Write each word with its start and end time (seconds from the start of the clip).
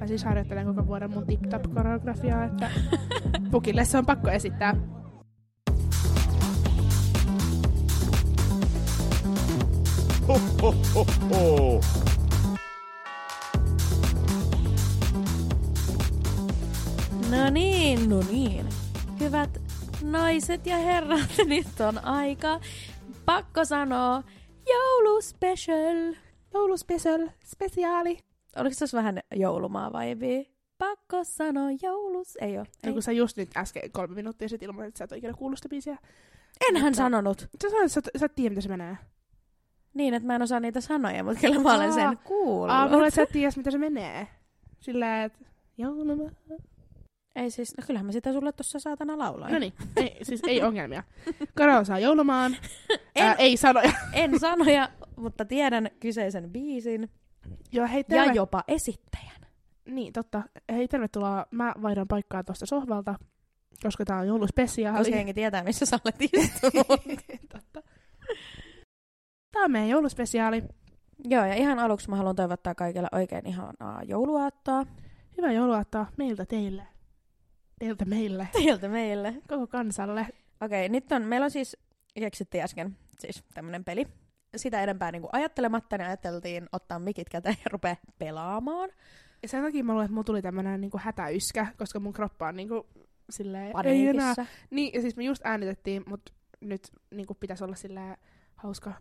Mä 0.00 0.06
siis 0.06 0.24
harjoittelen 0.24 0.66
koko 0.66 0.86
vuoden 0.86 1.10
mun 1.10 1.26
tip-tap-koreografiaa, 1.26 2.44
että 2.44 2.70
pukille 3.50 3.84
se 3.84 3.98
on 3.98 4.06
pakko 4.06 4.30
esittää. 4.30 4.76
Ho, 10.28 10.40
ho, 10.62 10.74
ho, 10.94 11.06
ho. 11.30 11.80
No 17.30 17.50
niin, 17.50 18.10
no 18.10 18.22
niin. 18.30 18.66
Hyvät 19.20 19.60
naiset 20.02 20.66
ja 20.66 20.76
herrat, 20.76 21.30
nyt 21.46 21.80
on 21.88 22.04
aika 22.04 22.60
pakko 23.24 23.64
sanoa 23.64 24.22
jouluspecial. 24.68 26.14
Jouluspecial, 26.54 27.28
spesiaali. 27.44 28.29
Oliko 28.56 28.74
se 28.74 28.96
vähän 28.96 29.18
joulumaa 29.34 29.92
vibe? 29.92 30.46
Pakko 30.78 31.24
sanoa 31.24 31.68
joulus. 31.82 32.38
Ei 32.40 32.58
oo. 32.58 32.64
Ei. 32.84 32.92
kun 32.92 33.02
sä 33.02 33.12
just 33.12 33.36
nyt 33.36 33.56
äsken 33.56 33.90
kolme 33.92 34.14
minuuttia 34.14 34.48
sitten 34.48 34.66
ilman, 34.66 34.86
että 34.86 34.98
sä 34.98 35.04
et 35.04 35.12
ole 35.12 35.18
ikinä 35.18 35.32
kuullut 35.34 35.58
sitä 35.58 35.68
biisiä. 35.68 35.96
Enhän 36.68 36.84
Mutta- 36.84 36.96
sanonut. 36.96 37.40
Sä 37.62 37.70
sanoit, 37.70 37.96
että 37.96 38.10
sä, 38.14 38.18
sä 38.18 38.26
et 38.26 38.34
tiedä, 38.34 38.50
miten 38.50 38.62
se 38.62 38.68
menee. 38.68 38.96
Niin, 39.94 40.14
että 40.14 40.26
mä 40.26 40.34
en 40.34 40.42
osaa 40.42 40.60
niitä 40.60 40.80
sanoja, 40.80 41.24
mutta 41.24 41.40
kyllä 41.40 41.58
mä 41.60 41.74
olen 41.74 41.92
sen 41.92 42.18
kuullut. 42.24 42.70
Aa, 42.70 42.88
mulle 42.88 43.10
sä 43.10 43.22
et 43.22 43.28
tiedä, 43.32 43.52
miten 43.56 43.72
se 43.72 43.78
menee. 43.78 44.26
Silleen, 44.80 45.22
että 45.24 45.38
jouluma. 45.78 46.30
Ei 47.36 47.50
siis, 47.50 47.74
no 47.78 47.84
kyllähän 47.86 48.06
mä 48.06 48.12
sitä 48.12 48.32
sulle 48.32 48.52
tuossa 48.52 48.78
saatana 48.78 49.18
lauloin. 49.18 49.52
No 49.52 49.58
niin, 49.58 49.72
ei, 49.96 50.18
siis 50.22 50.40
ei 50.46 50.62
ongelmia. 50.62 51.02
Karo 51.54 51.84
saa 51.84 51.98
joulumaan. 51.98 52.56
En- 53.16 53.24
Ää, 53.26 53.34
ei 53.34 53.56
sanoja. 53.56 53.92
En 54.12 54.40
sanoja, 54.40 54.88
mutta 55.16 55.44
tiedän 55.44 55.90
kyseisen 56.00 56.50
biisin 56.50 57.10
Joo, 57.72 57.86
hei, 57.86 58.04
ja 58.08 58.22
terve. 58.22 58.32
jopa 58.32 58.64
esittäjän. 58.68 59.40
Niin, 59.86 60.12
totta. 60.12 60.42
Hei, 60.72 60.88
tervetuloa. 60.88 61.46
Mä 61.50 61.74
vaihdan 61.82 62.08
paikkaa 62.08 62.44
tuosta 62.44 62.66
sohvalta, 62.66 63.14
koska 63.82 64.04
tää 64.04 64.18
on 64.18 64.26
jouluspesiaali. 64.26 64.98
Koska 64.98 65.16
jengi 65.16 65.34
tietää, 65.34 65.64
missä 65.64 65.86
sä 65.86 65.98
olet 66.04 66.16
istunut. 66.20 66.86
totta. 67.52 67.82
Tää 69.52 69.62
on 69.64 69.70
meidän 69.70 69.88
jouluspesiaali. 69.88 70.62
Joo, 71.24 71.44
ja 71.44 71.54
ihan 71.54 71.78
aluksi 71.78 72.10
mä 72.10 72.16
haluan 72.16 72.36
toivottaa 72.36 72.74
kaikille 72.74 73.08
oikein 73.12 73.46
ihanaa 73.46 74.02
jouluaattoa. 74.02 74.86
Hyvää 75.36 75.52
jouluaattoa 75.52 76.06
meiltä 76.16 76.46
teille. 76.46 76.82
Teiltä 77.78 78.04
meille. 78.04 78.48
Teiltä 78.62 78.88
meille. 78.88 79.34
Koko 79.48 79.66
kansalle. 79.66 80.26
Okei, 80.60 80.88
nyt 80.88 81.12
on, 81.12 81.22
meillä 81.22 81.44
on 81.44 81.50
siis, 81.50 81.76
keksittiin 82.14 82.64
äsken 82.64 82.96
siis 83.18 83.44
tämmönen 83.54 83.84
peli. 83.84 84.06
Sitä 84.56 84.82
enempää 84.82 85.12
niin 85.12 85.22
kuin 85.22 85.30
ajattelematta, 85.32 85.98
niin 85.98 86.06
ajateltiin 86.06 86.68
ottaa 86.72 86.98
mikit 86.98 87.28
käteen 87.28 87.56
ja 87.64 87.70
rupea 87.70 87.96
pelaamaan. 88.18 88.90
Ja 89.42 89.48
sen 89.48 89.62
takia 89.62 89.84
mä 89.84 89.92
luulen, 89.92 90.04
että 90.04 90.14
mulla 90.14 90.24
tuli 90.24 90.42
tämmönen 90.42 90.80
niinku 90.80 91.00
hätäyskä, 91.02 91.66
koska 91.76 92.00
mun 92.00 92.12
kroppa 92.12 92.48
on 92.48 92.56
niinku 92.56 92.86
silleen... 93.30 93.72
Ei 93.84 94.06
enää. 94.06 94.34
Paniikissa. 94.34 94.46
Niin, 94.70 94.94
ja 94.94 95.00
siis 95.00 95.16
me 95.16 95.24
just 95.24 95.42
äänitettiin, 95.44 96.02
mutta 96.06 96.32
nyt 96.60 96.92
niinku 97.10 97.34
pitäisi 97.34 97.64
olla 97.64 97.74
silleen 97.74 98.16
hauska 98.56 98.92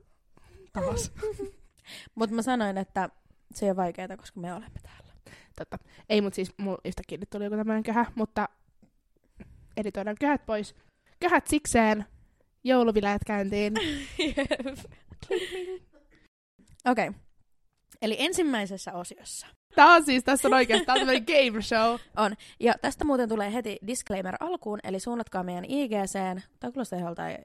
taas. 0.73 1.11
Mutta 2.15 2.35
mä 2.35 2.41
sanoin, 2.41 2.77
että 2.77 3.09
se 3.53 3.65
ole 3.65 3.75
vaikeaa, 3.75 4.17
koska 4.17 4.39
me 4.39 4.53
olemme 4.53 4.79
täällä. 4.83 5.13
Totta. 5.55 5.77
Ei, 6.09 6.21
mutta 6.21 6.35
siis 6.35 6.53
mulla 6.57 6.81
yhtäkkiä 6.85 7.17
nyt 7.17 7.29
tuli 7.29 7.43
joku 7.43 7.55
tämmöinen 7.55 7.83
köhä, 7.83 8.05
mutta 8.15 8.49
editoidaan 9.77 10.15
köhät 10.19 10.45
pois. 10.45 10.75
Köhät 11.19 11.47
sikseen, 11.47 12.05
joulubileet 12.63 13.21
käyntiin. 13.25 13.73
Okei. 16.91 17.07
Okay. 17.07 17.21
Eli 18.01 18.15
ensimmäisessä 18.19 18.93
osiossa. 18.93 19.47
Tää 19.75 19.87
on 19.87 20.05
siis, 20.05 20.23
tässä 20.23 20.47
on 20.47 20.53
oikeastaan 20.53 20.97
tämmöinen 20.97 21.25
game 21.51 21.61
show. 21.61 21.99
On. 22.17 22.35
Ja 22.59 22.73
tästä 22.81 23.05
muuten 23.05 23.29
tulee 23.29 23.53
heti 23.53 23.77
disclaimer 23.87 24.35
alkuun, 24.39 24.79
eli 24.83 24.99
suunnatkaa 24.99 25.43
meidän 25.43 25.65
IGCen, 25.65 26.43
tai 26.59 26.71
kuulostaa 26.71 26.99
joltain 26.99 27.37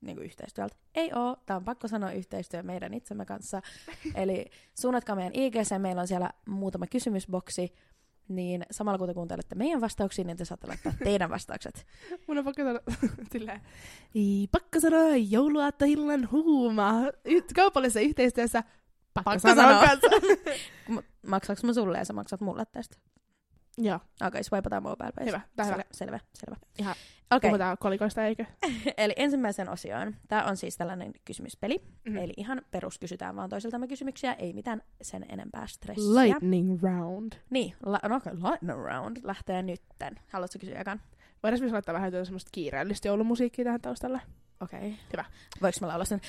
niin 0.00 0.18
yhteistyöltä. 0.18 0.76
Ei 0.94 1.12
oo, 1.14 1.36
tää 1.46 1.56
on 1.56 1.64
pakko 1.64 1.88
sanoa 1.88 2.12
yhteistyö 2.12 2.62
meidän 2.62 2.94
itsemme 2.94 3.24
kanssa. 3.24 3.62
eli 4.14 4.46
suunnatkaa 4.80 5.16
meidän 5.16 5.34
IGCen, 5.34 5.80
meillä 5.80 6.00
on 6.00 6.08
siellä 6.08 6.30
muutama 6.48 6.86
kysymysboksi, 6.86 7.72
niin 8.28 8.66
samalla 8.70 8.98
kun 8.98 9.06
te 9.08 9.14
kuuntelette 9.14 9.54
meidän 9.54 9.80
vastauksia, 9.80 10.24
niin 10.24 10.36
te 10.36 10.44
saatte 10.44 10.66
laittaa 10.66 10.92
teidän 11.04 11.30
vastaukset. 11.30 11.86
Mun 12.26 12.38
on 12.38 12.44
pakko 12.44 12.62
sanoa 12.62 12.80
silleen, 13.32 13.60
pakko 14.52 14.80
sanoa 14.80 15.16
jouluaattoillan 15.16 16.28
huuma. 16.30 16.92
Y- 17.24 17.42
kaupallisessa 17.54 18.00
yhteistyössä 18.00 18.62
pakko, 19.14 19.30
Pakko 19.30 19.38
sanoa. 19.48 19.64
sanoa. 19.64 19.86
kanssa. 19.86 20.08
M- 20.94 21.28
Maksaaks 21.30 21.64
mä 21.64 21.72
sulle 21.72 21.98
ja 21.98 22.04
sä 22.04 22.12
maksat 22.12 22.40
mulle 22.40 22.64
tästä? 22.72 22.96
Joo, 23.78 23.96
Okei, 23.96 24.26
okay, 24.26 24.42
swipataan 24.42 24.82
mobile 24.82 25.12
pay. 25.12 25.26
hyvä. 25.26 25.40
Tää 25.56 25.66
hyvä. 25.66 25.84
Selvä, 25.92 26.20
selvä. 26.34 26.56
Ihan 26.78 26.94
Okei, 27.30 27.50
Puhutaan 27.50 27.78
kolikoista, 27.78 28.24
eikö? 28.24 28.44
eli 28.96 29.12
ensimmäisen 29.16 29.68
osioon. 29.68 30.16
Tämä 30.28 30.44
on 30.44 30.56
siis 30.56 30.76
tällainen 30.76 31.12
kysymyspeli. 31.24 31.82
Mhm. 32.04 32.16
Eli 32.16 32.32
ihan 32.36 32.62
perus 32.70 32.98
kysytään 32.98 33.36
vaan 33.36 33.50
toisiltamme 33.50 33.88
kysymyksiä, 33.88 34.32
ei 34.32 34.52
mitään 34.52 34.82
sen 35.02 35.26
enempää 35.28 35.66
stressiä. 35.66 36.22
Lightning 36.22 36.82
round. 36.82 37.32
Niin, 37.50 37.74
la- 37.82 38.00
no, 38.08 38.16
okay, 38.16 38.34
lightning 38.34 38.84
round 38.84 39.16
lähtee 39.22 39.62
nytten. 39.62 40.14
Haluatko 40.28 40.58
kysyä 40.58 40.80
ekan? 40.80 41.00
Voidaan 41.42 41.60
myös 41.60 41.72
laittaa 41.72 41.94
vähän 41.94 42.06
jotain 42.06 42.26
semmoista 42.26 42.50
kiireellistä 42.52 43.08
joulumusiikkia 43.08 43.64
tähän 43.64 43.80
taustalle. 43.80 44.20
Okei. 44.60 44.78
Okay. 44.78 44.92
Hyvä. 45.12 45.24
Voinko 45.62 45.78
mä 45.80 45.88
laulaa 45.88 46.04
sen? 46.04 46.20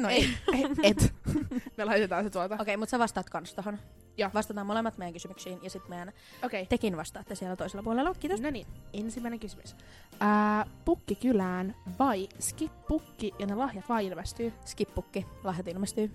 No 0.00 0.08
Ei, 0.08 0.28
ei, 0.54 0.64
et. 0.82 1.14
Me 1.76 1.84
laitetaan 1.84 2.24
se 2.24 2.30
tuolta. 2.30 2.54
Okei, 2.54 2.62
okay, 2.62 2.76
mutta 2.76 2.90
sä 2.90 2.98
vastaat 2.98 3.30
kans 3.30 3.54
tohon. 3.54 3.78
Joo. 4.18 4.30
Vastataan 4.34 4.66
molemmat 4.66 4.98
meidän 4.98 5.12
kysymyksiin 5.12 5.58
ja 5.62 5.70
sitten 5.70 5.90
meidän 5.90 6.12
Okei. 6.44 6.66
tekin 6.66 6.96
vastaatte 6.96 7.34
siellä 7.34 7.56
toisella 7.56 7.82
puolella. 7.82 8.14
Kiitos. 8.20 8.40
No 8.40 8.50
niin, 8.50 8.66
ensimmäinen 8.92 9.40
kysymys. 9.40 9.76
Ää, 10.20 10.66
pukki 10.84 11.14
kylään 11.14 11.74
vai 11.98 12.28
skip-pukki 12.40 13.34
ja 13.38 13.46
ne 13.46 13.54
lahjat 13.54 13.88
vaan 13.88 14.02
ilmestyy? 14.02 14.52
Skippukki, 14.64 15.26
lahjat 15.44 15.68
ilmestyy. 15.68 16.10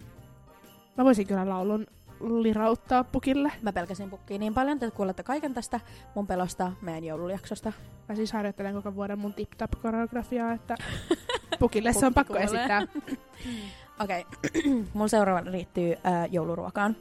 Mä 0.98 1.06
voisin 1.06 1.28
kyllä 1.28 1.50
laulun 1.50 1.88
lirauttaa 2.20 3.04
pukille. 3.04 3.52
Mä 3.62 3.74
pelkäsin 3.74 4.10
pukkiin 4.10 4.40
niin 4.40 4.54
paljon, 4.54 4.78
että 4.82 4.96
kuulette 4.98 5.24
kaiken 5.24 5.54
tästä 5.54 5.80
mun 6.16 6.28
pelosta 6.28 6.72
meidän 6.82 7.04
joulujaksosta. 7.04 7.74
Mä 8.10 8.16
siis 8.16 8.34
harjoittelen 8.34 8.74
koko 8.74 8.96
vuoden 8.96 9.20
mun 9.20 9.34
tip-tap-koreografiaa, 9.34 10.54
että 10.54 10.76
pukille 11.60 11.94
se 11.94 12.06
on 12.06 12.14
pakko 12.14 12.34
kuulee. 12.34 12.44
esittää. 12.46 12.82
Okei, 14.04 14.26
okay. 14.28 14.74
mun 14.94 15.10
seuraava 15.10 15.52
liittyy 15.52 15.92
äh, 15.92 16.28
jouluruokaan. 16.32 16.96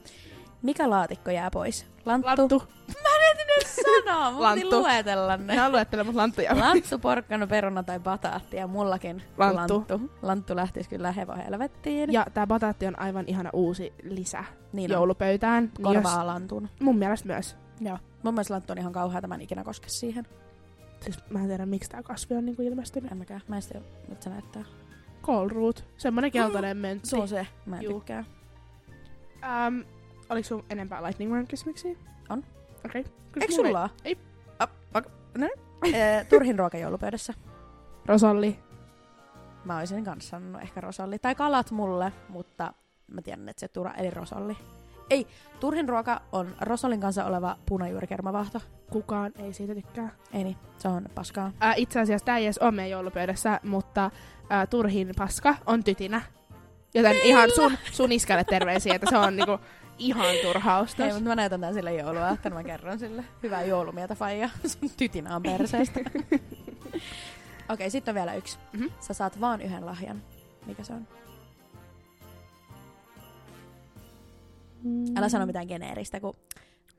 Mikä 0.63 0.89
laatikko 0.89 1.31
jää 1.31 1.51
pois? 1.51 1.85
Lanttu? 2.05 2.27
Lanttu. 2.27 2.63
Mä 3.03 3.09
en 3.31 3.37
edes 3.57 3.75
sanoa, 3.75 4.31
mun 4.31 4.39
piti 4.53 4.65
Lanttu. 4.65 4.79
luetella 4.79 5.37
ne. 5.37 5.55
Mä 5.55 5.69
luettelen 5.71 6.05
mut 6.05 6.15
lanttuja. 6.15 6.59
Lanttu, 6.59 6.99
porkkana, 6.99 7.47
peruna 7.47 7.83
tai 7.83 7.99
bataatti 7.99 8.57
ja 8.57 8.67
mullakin 8.67 9.23
Lanttu. 9.37 9.73
lanttu. 9.75 10.11
Lanttu 10.21 10.55
lähtisi 10.55 10.89
kyllä 10.89 11.11
hevo 11.11 11.35
helvettiin. 11.35 12.13
Ja 12.13 12.25
tää 12.33 12.47
bataatti 12.47 12.87
on 12.87 12.99
aivan 12.99 13.25
ihana 13.27 13.49
uusi 13.53 13.93
lisä 14.03 14.43
niin 14.73 14.91
on. 14.91 14.93
joulupöytään. 14.93 15.71
Korvaa 15.81 16.27
lantun. 16.27 16.63
Jos, 16.63 16.71
mun 16.81 16.97
mielestä 16.97 17.27
myös. 17.27 17.55
Joo. 17.81 17.97
Mun 18.23 18.33
mielestä 18.33 18.53
lanttu 18.53 18.73
on 18.73 18.77
ihan 18.79 18.93
kauhea, 18.93 19.17
että 19.17 19.27
mä 19.27 19.35
en 19.35 19.41
ikinä 19.41 19.63
koske 19.63 19.89
siihen. 19.89 20.25
Siis 21.01 21.19
mä 21.29 21.39
en 21.39 21.47
tiedä, 21.47 21.65
miksi 21.65 21.89
tää 21.89 22.03
kasvi 22.03 22.35
on 22.35 22.45
niinku 22.45 22.61
ilmestynyt. 22.61 23.11
En 23.11 23.17
mäkään. 23.17 23.41
Mä 23.47 23.55
en 23.55 23.61
sitä, 23.61 23.81
miltä 24.07 24.23
se 24.23 24.29
näyttää. 24.29 24.63
Kohlroot. 25.21 25.85
Semmonen 25.97 26.31
keltainen 26.31 26.77
mentti. 26.77 27.09
Se 27.09 27.15
on 27.17 27.27
se. 27.27 27.47
Mä 27.65 27.77
en 27.77 27.83
Juu. 27.83 27.93
tykkää. 27.99 28.23
Um, 29.67 29.83
oliko 30.33 30.47
sun 30.47 30.65
enempää 30.69 31.03
lightning 31.03 31.33
round 31.33 31.47
kysymyksiä? 31.47 31.95
On. 32.29 32.43
Okei. 32.85 33.01
Okay. 33.01 33.13
Eikö 33.41 33.53
sulla 33.53 33.81
ole? 33.81 33.89
Ei. 34.05 34.17
Ah, 34.59 34.69
ok. 34.95 35.05
No 35.37 35.47
niin. 35.47 35.63
Eh, 35.95 36.27
Turhin 36.27 36.59
ruoka 36.59 36.77
joulupöydässä. 36.77 37.33
Rosolli. 38.05 38.59
Mä 39.65 39.77
olisin 39.77 40.03
kanssa 40.03 40.29
sanonut 40.29 40.61
ehkä 40.61 40.81
rosolli. 40.81 41.19
Tai 41.19 41.35
kalat 41.35 41.71
mulle, 41.71 42.13
mutta 42.29 42.73
mä 43.07 43.21
tiedän, 43.21 43.49
että 43.49 43.59
se 43.59 43.67
tura, 43.67 43.93
eli 43.93 44.09
rosolli. 44.09 44.57
Ei, 45.09 45.27
turhin 45.59 45.89
ruoka 45.89 46.21
on 46.31 46.55
rosollin 46.61 46.99
kanssa 46.99 47.25
oleva 47.25 47.57
punajuurikermavahto. 47.65 48.61
Kukaan 48.91 49.31
ei 49.35 49.53
siitä 49.53 49.75
tykkää. 49.75 50.09
Ei 50.33 50.43
niin, 50.43 50.57
se 50.77 50.87
on 50.87 51.05
paskaa. 51.15 51.51
Ää, 51.59 51.73
itse 51.77 51.99
asiassa 51.99 52.25
tää 52.25 52.37
ei 52.37 52.45
edes 52.45 52.57
ole 52.57 52.71
meidän 52.71 52.91
joulupöydässä, 52.91 53.59
mutta 53.63 54.11
ää, 54.49 54.67
turhin 54.67 55.11
paska 55.17 55.55
on 55.65 55.83
tytinä. 55.83 56.21
Joten 56.93 57.15
ihan 57.23 57.49
sun, 57.55 57.77
sun 57.91 58.11
iskälle 58.11 58.43
terveisiä, 58.43 58.95
että 58.95 59.09
se 59.09 59.17
on 59.17 59.35
niinku 59.35 59.59
ihan 59.97 60.35
turhaustus. 60.41 61.05
Ei, 61.05 61.13
mutta 61.13 61.29
mä 61.29 61.35
näytän 61.35 61.61
tän 61.61 61.73
sille 61.73 61.93
joulua, 61.93 62.29
että 62.29 62.49
mä 62.49 62.63
kerron 62.63 62.99
sille. 62.99 63.23
Hyvää 63.43 63.63
joulumietä, 63.63 64.15
faija. 64.15 64.49
Sun 64.65 64.89
tytinä 64.97 65.35
on 65.35 65.43
perseestä. 65.43 65.99
Okei, 67.69 67.89
sitten 67.89 68.11
on 68.11 68.15
vielä 68.15 68.33
yksi. 68.33 68.57
Mhm. 68.73 68.85
Sä 68.99 69.13
saat 69.13 69.41
vaan 69.41 69.61
yhden 69.61 69.85
lahjan. 69.85 70.21
Mikä 70.65 70.83
se 70.83 70.93
on? 70.93 71.07
Älä 75.17 75.29
sano 75.29 75.45
mitään 75.45 75.67
geneeristä, 75.67 76.19
kun 76.19 76.35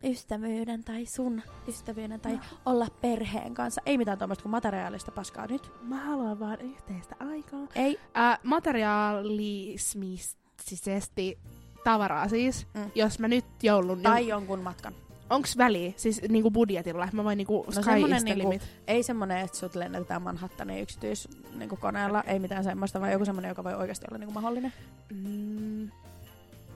ystävyyden 0.04 0.84
tai 0.84 1.06
sun 1.06 1.42
ystävyyden 1.68 2.20
tai 2.20 2.40
olla 2.66 2.86
perheen 3.00 3.54
kanssa. 3.54 3.80
Ei 3.86 3.98
mitään 3.98 4.18
tuommoista 4.18 4.42
kuin 4.42 4.50
materiaalista 4.50 5.10
paskaa 5.10 5.46
nyt. 5.46 5.70
Mä 5.82 6.04
haluan 6.04 6.40
vaan 6.40 6.60
yhteistä 6.60 7.16
aikaa. 7.20 7.66
Ei. 7.74 8.00
Ää, 8.14 8.38
materiaalismisesti 8.42 11.38
tavaraa 11.84 12.28
siis. 12.28 12.66
Mm. 12.74 12.90
Jos 12.94 13.18
mä 13.18 13.28
nyt 13.28 13.44
joulun... 13.62 14.02
Tai 14.02 14.28
jonkun 14.28 14.60
matkan. 14.60 14.94
Onks 15.30 15.58
väliä? 15.58 15.92
Siis 15.96 16.22
niinku 16.28 16.50
budjetilla? 16.50 17.08
Mä 17.12 17.24
vain 17.24 17.36
niinku 17.36 17.64
No 17.66 17.72
sky 17.72 17.82
semmonen 17.82 18.22
niinku- 18.24 18.42
limit. 18.42 18.62
Ei 18.86 19.02
semmonen, 19.02 19.38
että 19.38 19.58
sut 19.58 19.74
lennetään 19.74 20.22
Manhattanin 20.22 20.82
yksityis 20.82 21.28
niinku 21.54 21.76
koneella, 21.76 22.22
ei 22.22 22.38
mitään 22.38 22.64
semmoista, 22.64 23.00
vaan 23.00 23.12
joku 23.12 23.24
semmonen, 23.24 23.48
joka 23.48 23.64
voi 23.64 23.74
oikeasti 23.74 24.06
olla 24.10 24.18
niinku 24.18 24.34
mahdollinen. 24.34 24.72
Mm, 25.12 25.90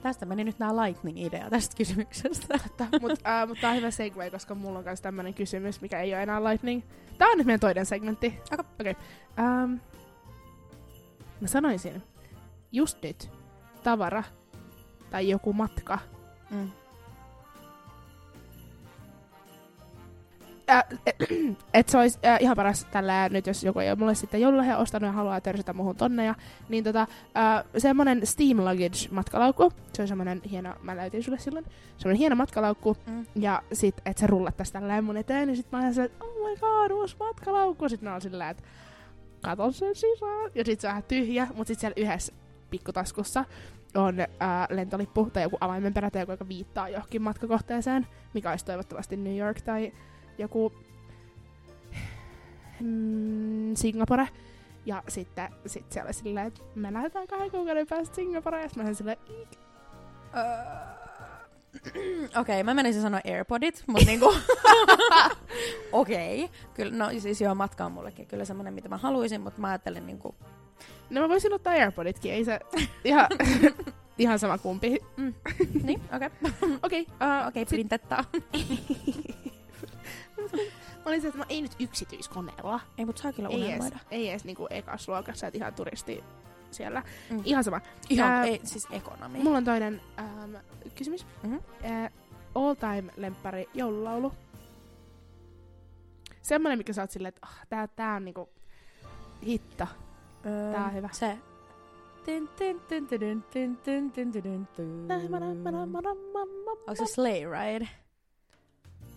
Tästä 0.03 0.25
meni 0.25 0.43
nyt 0.43 0.59
nämä 0.59 0.83
lightning-idea 0.83 1.49
tästä 1.49 1.77
kysymyksestä. 1.77 2.59
mutta 3.01 3.43
uh, 3.43 3.47
mut 3.49 3.59
tää 3.61 3.69
on 3.69 3.77
hyvä 3.77 3.91
segue, 3.91 4.29
koska 4.29 4.55
mulla 4.55 4.79
on 4.79 4.85
myös 4.85 5.01
tämmönen 5.01 5.33
kysymys, 5.33 5.81
mikä 5.81 6.01
ei 6.01 6.13
ole 6.13 6.23
enää 6.23 6.43
lightning. 6.43 6.83
Tää 7.17 7.27
on 7.27 7.37
nyt 7.37 7.47
meidän 7.47 7.59
toinen 7.59 7.85
segmentti. 7.85 8.39
Okei. 8.51 8.91
Okay. 8.91 9.63
Um, 9.63 9.79
mä 11.41 11.47
sanoisin, 11.47 12.03
just 12.71 12.97
nyt 13.03 13.29
tavara 13.83 14.23
tai 15.09 15.29
joku 15.29 15.53
matka. 15.53 15.99
Mm. 16.49 16.71
Äh, 20.69 20.83
että 21.73 21.91
se 21.91 21.97
olisi 21.97 22.19
äh, 22.25 22.37
ihan 22.41 22.55
paras 22.55 22.87
tällä 22.91 23.29
nyt, 23.29 23.47
jos 23.47 23.63
joku 23.63 23.79
ei 23.79 23.89
ole 23.89 23.97
mulle 23.97 24.15
sitten 24.15 24.41
joululahja 24.41 24.77
ostanut 24.77 25.07
ja 25.07 25.11
haluaa 25.11 25.41
törsätä 25.41 25.73
muuhun 25.73 25.95
tonneja, 25.95 26.35
niin 26.69 26.83
tota, 26.83 27.01
äh, 27.01 27.63
semmonen 27.77 28.27
Steam 28.27 28.57
Luggage 28.57 29.09
matkalaukku, 29.11 29.71
se 29.93 30.01
on 30.01 30.07
semmonen 30.07 30.41
hieno, 30.51 30.73
mä 30.81 30.95
näytin 30.95 31.23
sulle 31.23 31.39
silloin, 31.39 31.65
semmonen 31.97 32.17
hieno 32.17 32.35
matkalaukku, 32.35 32.97
Mm. 33.07 33.25
ja 33.35 33.61
sit, 33.73 33.95
että 34.05 34.19
se 34.19 34.27
rullattaisi 34.27 34.73
tällä 34.73 35.01
mun 35.01 35.17
eteen, 35.17 35.47
niin 35.47 35.57
sit 35.57 35.71
mä 35.71 35.91
silleen, 35.91 36.05
että 36.05 36.25
oh 36.25 36.49
my 36.49 36.57
god, 36.59 36.91
uusi 36.91 37.15
matkalaukku, 37.19 37.89
sit 37.89 38.01
ne 38.01 38.11
on 38.11 38.21
silleen, 38.21 38.49
että 38.49 38.63
kato 39.41 39.71
sen 39.71 39.95
sisään, 39.95 40.51
ja 40.55 40.65
sit 40.65 40.79
se 40.79 40.87
on 40.87 40.89
vähän 40.89 41.03
tyhjä, 41.03 41.47
mut 41.53 41.67
sit 41.67 41.79
siellä 41.79 41.93
yhdessä 41.97 42.33
pikkutaskussa 42.69 43.45
on 43.95 44.15
ää, 44.39 44.67
lentolippu 44.69 45.29
tai 45.29 45.43
joku 45.43 45.57
avaimenperä 45.61 46.11
tai 46.11 46.21
joku, 46.21 46.31
joka 46.31 46.47
viittaa 46.47 46.89
johonkin 46.89 47.21
matkakohteeseen, 47.21 48.07
mikä 48.33 48.51
olisi 48.51 48.65
toivottavasti 48.65 49.17
New 49.17 49.37
York 49.37 49.61
tai 49.61 49.93
joku 50.37 50.73
mm, 52.79 53.75
Singapore. 53.75 54.27
Ja 54.85 55.03
sitten 55.07 55.49
sit 55.65 55.91
siellä 55.91 56.07
oli 56.07 56.13
silleen, 56.13 56.47
että 56.47 56.61
me 56.75 56.93
lähdetään 56.93 57.27
kahden 57.27 57.51
kuukauden 57.51 57.87
päästä 57.87 58.15
Singaporeen. 58.15 58.63
Ja 58.63 58.69
mä 58.75 58.83
olin 58.83 58.95
silleen. 58.95 59.17
Öö, 60.37 60.89
Okei, 62.41 62.63
mä 62.63 62.73
menisin 62.73 63.01
sanoa 63.01 63.21
Airpodit, 63.25 63.83
mutta 63.87 64.05
niinku... 64.05 64.33
Okei. 65.91 66.49
Kyllä, 66.73 66.97
no 66.97 67.19
siis 67.19 67.41
joo, 67.41 67.55
matka 67.55 67.85
on 67.85 67.91
mullekin 67.91 68.27
kyllä 68.27 68.45
semmonen, 68.45 68.73
mitä 68.73 68.89
mä 68.89 68.97
haluaisin, 68.97 69.41
mutta 69.41 69.61
mä 69.61 69.67
ajattelin 69.67 70.07
niinku... 70.07 70.35
No 71.09 71.21
mä 71.21 71.29
voisin 71.29 71.53
ottaa 71.53 71.73
Airpoditkin, 71.73 72.33
ei 72.33 72.45
se 72.45 72.59
ihan, 73.03 73.27
ihan 74.17 74.39
sama 74.39 74.57
kumpi. 74.57 74.99
Niin, 75.83 76.01
okei. 76.15 76.29
Okei, 76.83 77.01
okay, 77.01 77.41
uh, 77.41 77.47
Okei, 77.47 77.61
sit- 77.63 77.69
printettaa. 77.69 78.23
mä 80.97 81.03
olin 81.05 81.21
se, 81.21 81.27
että 81.27 81.37
mä 81.37 81.45
ei 81.49 81.61
nyt 81.61 81.71
yksityiskoneella. 81.79 82.79
Ei, 82.97 83.05
mut 83.05 83.17
saa 83.17 83.33
kyllä 83.33 83.49
Ei 83.49 83.55
edes, 83.55 83.67
unelmoida. 83.67 83.99
ei 84.11 84.29
edes 84.29 84.43
niinku 84.45 84.67
ekas 84.69 85.07
luokassa, 85.07 85.47
että 85.47 85.57
ihan 85.57 85.73
turisti 85.73 86.23
siellä. 86.71 87.03
Mm. 87.29 87.41
Ihan 87.45 87.63
sama. 87.63 87.81
Ihan, 88.09 88.29
Ää, 88.31 88.43
ei, 88.43 88.61
siis 88.63 88.87
ekonomi. 88.91 89.39
Mulla 89.43 89.57
on 89.57 89.65
toinen 89.65 90.01
ähm, 90.19 90.55
kysymys. 90.95 91.25
Mhm. 91.43 91.55
Äh, 91.85 92.11
all 92.55 92.73
time 92.73 93.13
lemppari 93.17 93.69
joululaulu. 93.73 94.33
Semmoinen, 96.41 96.77
mikä 96.77 96.93
sä 96.93 97.01
oot 97.01 97.11
silleen, 97.11 97.29
että 97.29 97.47
ah, 97.47 97.67
tää, 97.69 97.87
tää 97.87 98.15
on 98.15 98.25
niinku 98.25 98.49
hitto. 99.45 99.87
Tää 100.43 100.85
on 100.85 100.93
hyvä. 100.93 101.09
Se. 101.11 101.37
Onko 106.87 106.95
se 106.95 107.05
Sleigh 107.05 107.47
Ride? 107.49 107.87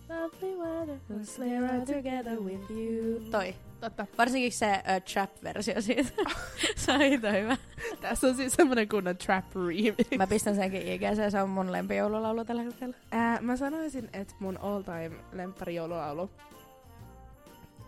Lovely 0.09 0.57
weather, 0.57 0.97
ride 1.39 1.85
together 1.85 2.39
with 2.39 2.71
you. 2.71 3.19
Toi. 3.31 3.55
Totta. 3.83 4.07
Varsinkin 4.17 4.51
se 4.51 4.67
uh, 4.67 5.13
trap-versio 5.13 5.81
siitä. 5.81 6.11
se 6.75 6.91
on 6.91 7.01
ihan 7.01 7.33
hyvä. 7.33 7.57
Tässä 8.01 8.27
on 8.27 8.35
siis 8.35 8.53
semmonen 8.53 8.89
kunnon 8.89 9.17
trap 9.17 9.45
remix. 9.55 10.11
Mä 10.17 10.27
pistän 10.27 10.55
senkin 10.55 10.87
ikäiseen, 10.87 11.31
se 11.31 11.41
on 11.41 11.49
mun 11.49 11.71
lempijoululaulu 11.71 12.45
tällä 12.45 12.61
hetkellä. 12.61 12.95
Äh, 13.13 13.41
mä 13.41 13.57
sanoisin, 13.57 14.09
että 14.13 14.33
mun 14.39 14.57
all 14.57 14.81
time 14.81 15.11
lemppari 15.31 15.75
joululaulu 15.75 16.29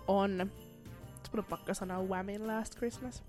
on 0.07 0.51
Mun 1.33 1.39
on 1.39 1.45
pakko 1.45 1.73
sanoa 1.73 2.03
Whammin 2.03 2.47
Last 2.47 2.75
Christmas. 2.77 3.23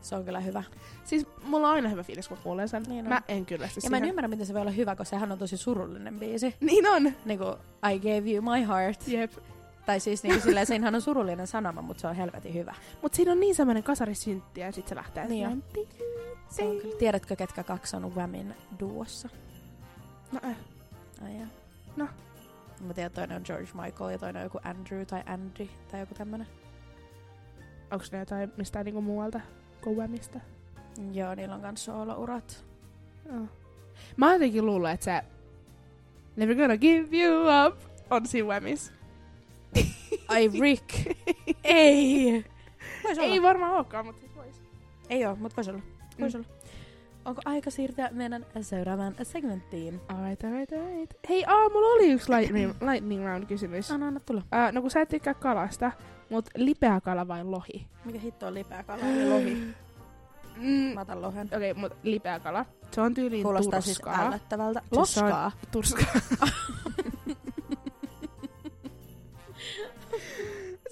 Se 0.00 0.14
on 0.14 0.24
kyllä 0.24 0.40
hyvä. 0.40 0.62
Siis 1.04 1.26
mulla 1.44 1.68
on 1.68 1.74
aina 1.74 1.88
hyvä 1.88 2.02
fiilis, 2.02 2.28
kun 2.28 2.38
kuulee 2.42 2.68
sen. 2.68 2.82
Niin 2.82 3.04
on. 3.04 3.08
mä 3.08 3.22
en 3.28 3.46
kyllä 3.46 3.68
Ja 3.84 3.90
mä 3.90 3.96
en 3.96 4.04
ymmärrä, 4.04 4.28
miten 4.28 4.46
se 4.46 4.54
voi 4.54 4.60
olla 4.60 4.70
hyvä, 4.70 4.96
koska 4.96 5.10
sehän 5.10 5.32
on 5.32 5.38
tosi 5.38 5.56
surullinen 5.56 6.18
biisi. 6.18 6.54
Niin 6.60 6.86
on! 6.88 7.12
Niinku, 7.24 7.44
I 7.92 7.98
gave 7.98 8.30
you 8.30 8.42
my 8.42 8.66
heart. 8.66 9.08
Jep. 9.08 9.32
Tai 9.86 10.00
siis 10.00 10.22
niinku 10.22 10.40
silleen, 10.40 10.66
siinähän 10.66 10.94
on 10.94 11.02
surullinen 11.02 11.46
sanoma, 11.46 11.82
mutta 11.82 12.00
se 12.00 12.06
on 12.06 12.14
helvetin 12.14 12.54
hyvä. 12.54 12.74
Mut 13.02 13.14
siinä 13.14 13.32
on 13.32 13.40
niin 13.40 13.54
semmoinen 13.54 13.82
kasarisyntti 13.82 14.60
ja 14.60 14.72
sit 14.72 14.88
se 14.88 14.94
lähtee 14.94 15.28
Niin 15.28 15.62
pi- 15.72 15.88
Se 16.48 16.62
on 16.64 16.76
kyllä. 16.80 16.96
Tiedätkö, 16.98 17.36
ketkä 17.36 17.62
kaksi 17.64 17.96
on 17.96 18.14
Whamin 18.14 18.54
duossa? 18.80 19.28
No 20.32 20.40
eh. 20.50 20.56
Ai. 21.24 21.32
No. 21.96 22.08
Mä 22.80 22.94
tiedän, 22.94 23.12
toinen 23.12 23.36
on 23.36 23.42
George 23.46 23.68
Michael 23.74 24.10
ja 24.10 24.18
toinen 24.18 24.40
on 24.40 24.44
joku 24.46 24.60
Andrew 24.64 25.06
tai 25.06 25.22
Andy 25.26 25.68
tai 25.90 26.00
joku 26.00 26.14
tämmönen. 26.14 26.46
Onks 27.90 28.12
ne 28.12 28.18
jotain 28.18 28.52
mistään 28.56 28.84
niinku 28.84 29.00
muualta 29.00 29.40
kuin 29.80 29.96
Whammista? 29.96 30.40
Joo, 31.12 31.34
niillä 31.34 31.54
on 31.54 31.60
kans 31.60 31.84
soolourat. 31.84 32.64
Oh. 33.34 33.48
Mä 34.16 34.26
oon 34.26 34.34
jotenkin 34.34 34.66
luullut, 34.66 34.90
että 34.90 35.04
se 35.04 35.22
Never 36.36 36.56
gonna 36.56 36.76
give 36.76 37.16
you 37.18 37.44
up 37.66 37.78
on 38.10 38.26
siinä. 38.26 38.54
Ai 40.28 40.50
Rick! 40.60 40.84
Ei! 41.64 42.44
Vois 43.04 43.18
olla. 43.18 43.32
Ei 43.32 43.42
varmaan 43.42 43.72
olekaan, 43.72 44.06
mutta 44.06 44.20
siis 44.20 44.34
vois. 44.36 44.62
Ei 45.10 45.26
oo, 45.26 45.36
mut 45.36 45.56
vois 45.56 45.68
olla. 45.68 45.80
Vois 46.20 46.34
Mm. 46.34 46.40
olla. 46.40 46.48
Onko 47.24 47.42
aika 47.44 47.70
siirtyä 47.70 48.08
meidän 48.12 48.46
seuraavaan 48.60 49.14
segmenttiin? 49.22 50.00
Alright, 50.08 50.44
alright, 50.44 50.72
alright. 50.72 51.10
Hei, 51.28 51.44
aa, 51.44 51.68
mulla 51.68 51.86
oli 51.94 52.10
yksi 52.12 52.32
lightning, 52.32 52.72
lightning 52.92 53.24
round 53.26 53.46
kysymys. 53.46 53.90
Anna, 53.90 54.06
anna 54.06 54.20
tulla. 54.20 54.40
Uh, 54.40 54.72
no 54.72 54.80
kun 54.80 54.90
sä 54.90 55.00
et 55.00 55.08
tykkää 55.08 55.34
kalasta, 55.34 55.92
mut 56.30 56.48
lipeä 56.56 57.00
kala 57.00 57.28
vai 57.28 57.44
lohi? 57.44 57.86
Mikä 58.04 58.18
hitto 58.18 58.46
on 58.46 58.54
lipeä 58.54 58.82
kala 58.82 59.04
ja 59.06 59.30
lohi? 59.30 59.74
Mm, 60.56 60.94
Mä 60.94 61.00
otan 61.00 61.22
lohen. 61.22 61.46
Okei, 61.56 61.70
okay, 61.70 61.80
mut 61.80 61.92
lipeä 62.02 62.40
kala. 62.40 62.66
Se 62.90 63.00
on 63.00 63.14
tyyliin 63.14 63.42
Kuulostaa 63.42 63.80
siis 63.80 63.98
turskaa. 63.98 64.26
ällöttävältä. 64.26 64.80
Siis 64.80 65.14
se 65.14 65.20
on- 65.20 65.26
Loskaa. 65.26 65.52
Turskaa. 65.70 66.06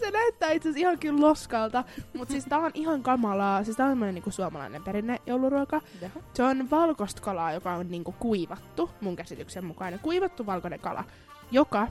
se 0.04 0.11
näyttää 0.11 0.50
itse 0.50 0.68
asiassa 0.68 0.80
ihan 0.87 0.99
kyllä 0.99 1.21
loskalta, 1.21 1.85
mutta 2.14 2.32
siis 2.32 2.44
tää 2.44 2.59
on 2.59 2.71
ihan 2.75 3.02
kamalaa. 3.02 3.64
Siis 3.64 3.76
tää 3.76 3.87
on 3.87 4.00
niinku 4.00 4.30
suomalainen 4.30 4.82
perinne 4.82 5.21
jouluruoka. 5.26 5.80
Jaha. 6.00 6.21
Se 6.35 6.42
on 6.42 6.71
valkoista 6.71 7.21
kalaa, 7.23 7.52
joka 7.52 7.73
on 7.73 7.88
niinku 7.90 8.14
kuivattu, 8.18 8.90
mun 9.00 9.16
käsityksen 9.16 9.64
mukaan. 9.64 9.99
Kuivattu 10.02 10.47
valkoinen 10.47 10.80
kala, 10.80 11.04
joka 11.50 11.88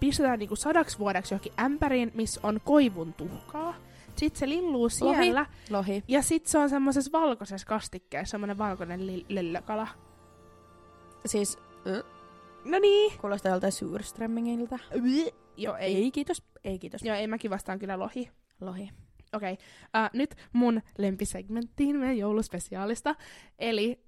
pistetään 0.00 0.38
niinku 0.38 0.56
sadaksi 0.56 0.98
vuodeksi 0.98 1.34
johonkin 1.34 1.52
ämpäriin, 1.60 2.10
missä 2.14 2.40
on 2.42 2.60
koivun 2.64 3.12
tuhkaa. 3.12 3.74
Sitten 4.16 4.38
se 4.40 4.48
lilluu 4.48 4.88
Lohi. 5.00 5.16
siellä. 5.24 5.46
Lohi. 5.70 6.04
Ja 6.08 6.22
sit 6.22 6.46
se 6.46 6.58
on 6.58 6.70
semmoisessa 6.70 7.12
valkoisessa 7.12 7.66
kastikkeessa, 7.66 8.30
semmonen 8.30 8.58
valkoinen 8.58 9.06
li- 9.06 9.26
löllökala. 9.28 9.88
Siis 11.26 11.58
No 12.64 12.78
niin. 12.78 13.12
kuulostaa 13.20 13.52
joltain 13.52 13.72
suurströmmingiltä. 13.72 14.78
Joo, 15.56 15.76
ei. 15.76 15.96
Ei, 15.96 16.10
kiitos. 16.10 16.42
Ei, 16.64 16.78
kiitos. 16.78 17.02
Joo, 17.02 17.16
ei 17.16 17.26
mäkin 17.26 17.50
vastaan 17.50 17.78
kyllä 17.78 17.98
lohi. 17.98 18.30
Lohi. 18.60 18.90
Okei, 19.32 19.52
okay. 19.52 20.04
uh, 20.04 20.10
nyt 20.12 20.34
mun 20.52 20.82
lempisegmenttiin 20.98 21.96
meidän 21.96 22.18
jouluspesiaalista. 22.18 23.14
Eli, 23.58 24.04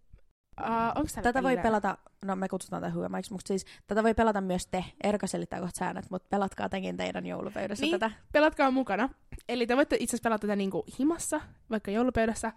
uh, 0.61 0.67
onko 0.67 1.09
täällä 1.15 1.23
Tätä 1.23 1.43
voi 1.43 1.57
pelata, 1.57 1.99
no 2.25 2.37
me 2.37 2.49
kutsutaan 2.49 2.83
tätä 2.83 2.95
hyömäiksi, 2.95 3.33
mutta 3.33 3.49
siis 3.49 3.65
tätä 3.87 4.03
voi 4.03 4.15
pelata 4.15 4.41
myös 4.41 4.67
te. 4.67 4.85
Erka 5.05 5.27
selittää 5.27 5.61
kohta 5.61 5.79
säännöt, 5.79 6.11
mutta 6.11 6.29
pelatkaa 6.31 6.69
tekin 6.69 6.97
teidän 6.97 7.27
joulupöydässä 7.27 7.85
Niin. 7.85 8.01
tätä. 8.01 8.11
Pelatkaa 8.33 8.71
mukana. 8.71 9.09
Eli 9.49 9.67
te 9.67 9.77
voitte 9.77 9.97
itse 9.97 10.11
asiassa 10.17 10.23
pelata 10.23 10.41
tätä 10.41 10.57
niinku 10.57 10.85
himassa, 10.99 11.41
vaikka 11.71 11.91
joulupöydässä. 11.91 12.53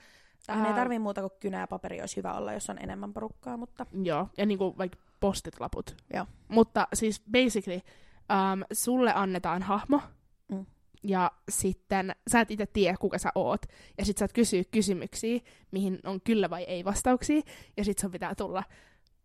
Tähän 0.46 0.66
ei 0.66 0.72
Ää, 0.72 0.78
tarvii 0.78 1.00
muuta 1.00 1.22
kuin 1.22 1.34
kynä 1.40 1.60
ja 1.60 1.68
paperi, 1.68 2.00
olisi 2.00 2.18
hyvä 2.18 2.34
olla, 2.34 2.54
jos 2.54 2.70
on 2.70 2.78
enemmän 2.80 3.14
porukkaa, 3.14 3.58
mutta 3.58 3.86
Joo, 4.04 4.30
ja 4.38 4.46
niinku 4.46 4.78
vaikka 4.78 4.98
postit-laput. 5.20 5.96
Joo. 6.14 6.26
Mutta 6.48 6.88
siis 6.94 7.24
basically, 7.32 7.82
um, 8.32 8.64
sulle 8.74 9.14
annetaan 9.14 9.62
hahmo, 9.62 10.02
Mm. 10.52 10.66
ja 11.04 11.32
sitten 11.50 12.16
sä 12.32 12.42
et 12.42 12.52
itse 12.52 12.66
tiedä, 12.66 12.98
kuka 12.98 13.18
sä 13.18 13.30
oot. 13.36 13.62
Ja 13.98 14.06
sit 14.06 14.18
saat 14.18 14.34
kysyä 14.34 14.64
kysymyksiä, 14.72 15.40
mihin 15.72 16.00
on 16.04 16.22
kyllä 16.22 16.50
vai 16.50 16.64
ei 16.64 16.86
vastauksia, 16.86 17.42
ja 17.78 17.84
sit 17.86 18.00
sun 18.00 18.12
pitää 18.12 18.36
tulla 18.36 18.64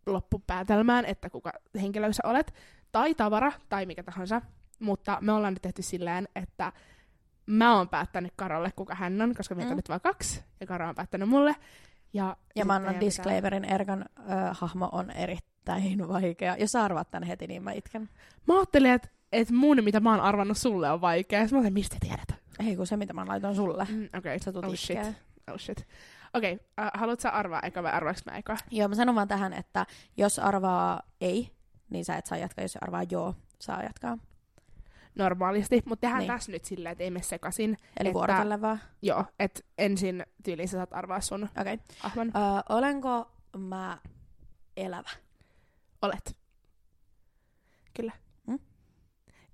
loppupäätelmään, 0.05 1.05
että 1.05 1.29
kuka 1.29 1.51
henkilö 1.81 2.13
sä 2.13 2.23
olet, 2.25 2.53
tai 2.91 3.15
tavara, 3.15 3.51
tai 3.69 3.85
mikä 3.85 4.03
tahansa. 4.03 4.41
Mutta 4.79 5.17
me 5.21 5.31
ollaan 5.31 5.53
nyt 5.53 5.61
tehty 5.61 5.81
silleen, 5.81 6.27
että 6.35 6.71
mä 7.45 7.77
oon 7.77 7.89
päättänyt 7.89 8.33
Karolle, 8.35 8.71
kuka 8.75 8.95
hän 8.95 9.21
on, 9.21 9.35
koska 9.35 9.55
meitä 9.55 9.67
Mm. 9.69 9.71
on 9.71 9.77
nyt 9.77 9.89
vaan 9.89 10.01
kaksi, 10.01 10.43
ja 10.59 10.67
Karo 10.67 10.89
on 10.89 10.95
päättänyt 10.95 11.29
mulle. 11.29 11.55
Ja, 12.13 12.37
Ja 12.55 12.65
mä 12.65 12.73
annan 12.75 12.93
pitää- 12.93 13.05
disclaimerin, 13.07 13.65
Erkan 13.65 14.05
ö, 14.19 14.23
hahmo 14.51 14.89
on 14.91 15.11
eri, 15.11 15.37
erittäin 15.71 16.07
vaikea. 16.13 16.57
Jos 16.57 16.71
sä 16.71 16.83
arvaat 16.83 17.11
tän 17.11 17.23
heti, 17.23 17.47
niin 17.47 17.63
mä 17.63 17.71
itken. 17.71 18.09
Mä 18.47 18.57
ajattelin, 18.57 18.91
että 18.91 19.07
et 19.31 19.51
mun, 19.51 19.83
mitä 19.83 19.99
mä 19.99 20.11
oon 20.11 20.19
arvannut 20.19 20.57
sulle, 20.57 20.91
on 20.91 21.01
vaikea. 21.01 21.47
Mä 21.51 21.59
olin, 21.59 21.73
mistä 21.73 21.95
tiedät? 21.99 22.43
Ei 22.67 22.75
kun 22.75 22.87
se, 22.87 22.97
mitä 22.97 23.13
mä 23.13 23.25
laitoin 23.27 23.55
sulle. 23.55 23.87
Mm, 23.89 24.09
Okei, 24.17 24.37
okay. 24.47 24.69
Oh 24.69 24.75
shit. 24.75 24.97
Oh 25.51 25.57
shit. 25.59 25.87
Okei, 26.33 26.53
okay. 26.53 26.85
uh, 26.85 26.91
haluatko 26.99 27.21
sä 27.21 27.29
arvaa 27.29 27.59
eka 27.63 27.83
vai 27.83 27.91
arvaaks 27.91 28.25
mä 28.25 28.37
eka? 28.37 28.57
Joo, 28.71 28.87
mä 28.87 28.95
sanon 28.95 29.15
vaan 29.15 29.27
tähän, 29.27 29.53
että 29.53 29.85
jos 30.17 30.39
arvaa 30.39 31.01
ei, 31.21 31.51
niin 31.89 32.05
sä 32.05 32.15
et 32.17 32.25
saa 32.25 32.37
jatkaa. 32.37 32.63
Jos 32.63 32.77
arvaa 32.81 33.03
joo, 33.11 33.35
saa 33.59 33.83
jatkaa. 33.83 34.17
Normaalisti, 35.15 35.81
mutta 35.85 36.01
tehdään 36.01 36.19
Niin. 36.19 36.31
tässä 36.31 36.51
nyt 36.51 36.65
silleen, 36.65 36.91
että 36.91 37.03
ei 37.03 37.11
mene 37.11 37.23
sekaisin. 37.23 37.77
Eli 37.99 38.09
Että- 38.09 38.61
vaan. 38.61 38.79
Joo, 39.01 39.25
että 39.39 39.61
ensin 39.77 40.25
tyyliin 40.43 40.67
sä 40.67 40.77
saat 40.77 40.93
arvaa 40.93 41.21
sun 41.21 41.49
ahman. 42.03 42.27
Okay. 42.27 42.41
Öö, 42.41 42.77
olenko 42.77 43.31
mä 43.57 43.97
elävä? 44.77 45.09
Olet. 46.03 46.37
Kyllä. 47.93 48.11
Mm? 48.47 48.59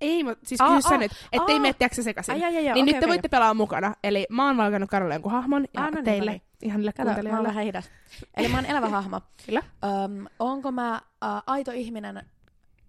Ei, 0.02 0.24
mutta 0.24 0.48
siis 0.48 0.62
Aa, 0.62 0.76
kysy 0.76 0.82
sä 0.90 0.96
aa, 0.96 0.98
nyt, 1.00 1.12
ettei 1.32 1.56
aa. 1.56 1.62
mene 1.62 1.74
tiedätkö 1.74 2.04
sekaisin. 2.04 2.34
Ai, 2.34 2.44
ai, 2.44 2.56
ai, 2.56 2.62
niin 2.64 2.72
okei, 2.72 2.84
nyt 2.84 2.94
te 2.94 2.98
okei. 2.98 3.08
voitte 3.10 3.28
pelaa 3.28 3.54
mukana. 3.54 3.96
Eli 4.04 4.28
mä 4.30 4.46
oon 4.48 4.58
valkannut 4.58 4.90
Karolle 4.90 5.16
jonkun 5.16 5.32
hahmon 5.32 5.66
ja 5.74 5.82
Ah, 5.82 5.92
no 5.92 5.96
niin, 5.96 6.06
teille, 6.06 6.32
no 6.32 6.38
niin. 6.38 6.44
ihan 6.62 6.82
Kato, 6.98 7.30
mä 7.30 7.36
oon 7.36 7.46
vähän 7.46 7.64
hidas. 7.64 7.90
Eli 8.38 8.48
mä 8.48 8.58
oon 8.58 8.66
elävä 8.66 8.90
hahmo. 8.90 9.22
Kyllä. 9.46 9.64
Öm, 9.84 10.26
onko 10.40 10.72
mä 10.72 10.94
äh, 10.94 11.02
aito 11.48 11.72
ihminen, 11.72 12.26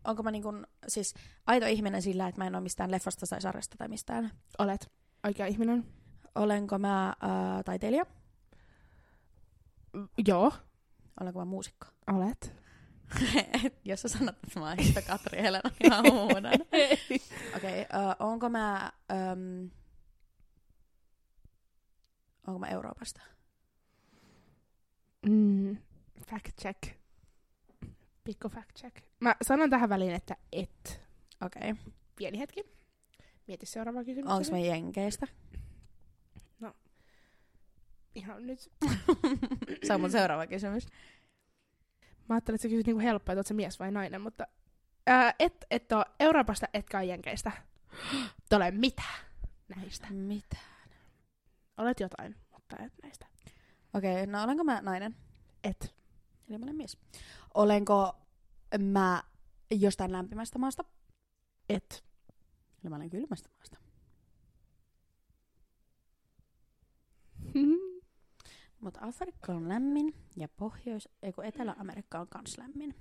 onko 0.05 0.23
mä 0.23 0.31
niin 0.31 0.43
kun, 0.43 0.67
siis 0.89 1.15
aito 1.47 1.67
ihminen 1.67 2.03
sillä, 2.03 2.29
että 2.29 2.41
mä 2.41 2.47
en 2.47 2.55
ole 2.55 2.63
mistään 2.63 2.91
leffasta 2.91 3.27
tai 3.27 3.41
sarjasta 3.41 3.77
tai 3.79 3.89
mistään? 3.89 4.31
Olet 4.59 4.91
oikea 5.25 5.47
ihminen. 5.47 5.85
Olenko 6.35 6.79
mä 6.79 7.09
äh, 7.09 7.65
taiteilija? 7.65 8.07
Joo, 10.27 10.53
Olenko 11.21 11.39
mä 11.39 11.45
muusikko? 11.45 11.87
olet. 12.13 12.55
Jos 13.85 14.03
sä 14.03 14.09
sanot, 14.09 14.37
että 14.45 14.61
mä 14.61 14.69
oon 14.69 14.77
Katri 15.07 15.43
Helena, 15.43 15.71
niin 15.81 15.93
mä 15.93 16.03
huudan. 16.11 16.53
Okei, 17.57 17.83
okay, 17.83 18.01
uh, 18.03 18.17
onko 18.19 18.49
mä... 18.49 18.93
Um, 19.13 19.71
onko 22.47 22.59
mä 22.59 22.67
Euroopasta? 22.67 23.21
Mm, 25.27 25.77
fact 26.31 26.61
check. 26.63 26.83
Pikku 28.25 28.49
fact 28.49 28.77
check. 28.79 28.97
Mä 29.21 29.37
sanon 29.43 29.71
tähän 29.71 29.89
väliin, 29.89 30.15
että 30.15 30.37
et. 30.53 31.01
Okei. 31.47 31.71
Okay. 31.71 31.85
Pieni 32.17 32.39
hetki. 32.39 32.65
Mieti 33.47 33.67
seuraava 33.67 34.05
kysymys. 34.05 34.31
Onko 34.31 34.51
mä 34.51 34.59
Jenkeistä? 34.59 35.27
Ihan 38.15 38.47
nyt. 38.47 38.71
Se 39.87 39.95
on 39.95 40.01
mun 40.01 40.11
seuraava 40.11 40.47
kysymys. 40.47 40.87
Mä 42.31 42.35
ajattelin, 42.35 42.55
että 42.55 42.63
sä 42.63 42.69
kysyt 42.69 42.87
niinku 42.87 43.01
helppoa, 43.01 43.33
että 43.33 43.39
oot 43.39 43.47
sä 43.47 43.55
mies 43.55 43.79
vai 43.79 43.93
nainen, 43.93 44.21
mutta... 44.21 44.47
Ää, 45.07 45.35
et, 45.39 45.67
et 45.71 45.93
oo 45.93 46.05
Euroopasta, 46.21 46.67
etkä 46.75 46.99
oo 46.99 47.03
Jenkeistä. 47.03 47.53
Et 48.45 48.53
ole 48.53 48.71
mitään 48.71 49.25
näistä. 49.77 50.07
Mitä? 50.11 50.57
Olet 51.77 52.01
jotain, 52.01 52.37
mutta 52.53 52.77
et 52.85 52.93
näistä. 53.03 53.27
Okei, 53.95 54.13
okay, 54.13 54.27
no 54.27 54.43
olenko 54.43 54.65
mä 54.65 54.81
nainen? 54.81 55.17
Et. 55.65 55.95
Eli 56.49 56.59
mä 56.59 56.65
olen 56.65 56.77
mies. 56.77 56.99
Olenko 57.55 58.17
mä 58.79 59.23
jostain 59.71 60.13
lämpimästä 60.13 60.59
maasta? 60.59 60.85
Et. 61.69 62.05
Eli 62.83 62.91
mä 62.91 62.97
olen 62.97 63.11
kylmästä 63.11 63.49
maasta. 63.57 63.79
Mutta 68.81 69.01
Afrikka 69.03 69.53
on 69.53 69.69
lämmin 69.69 70.15
ja 70.37 70.49
Pohjois- 70.49 71.09
ei 71.23 71.33
kun 71.33 71.45
Etelä-Amerikka 71.45 72.21
on 72.21 72.29
kans 72.29 72.59
lämmin. 72.59 72.95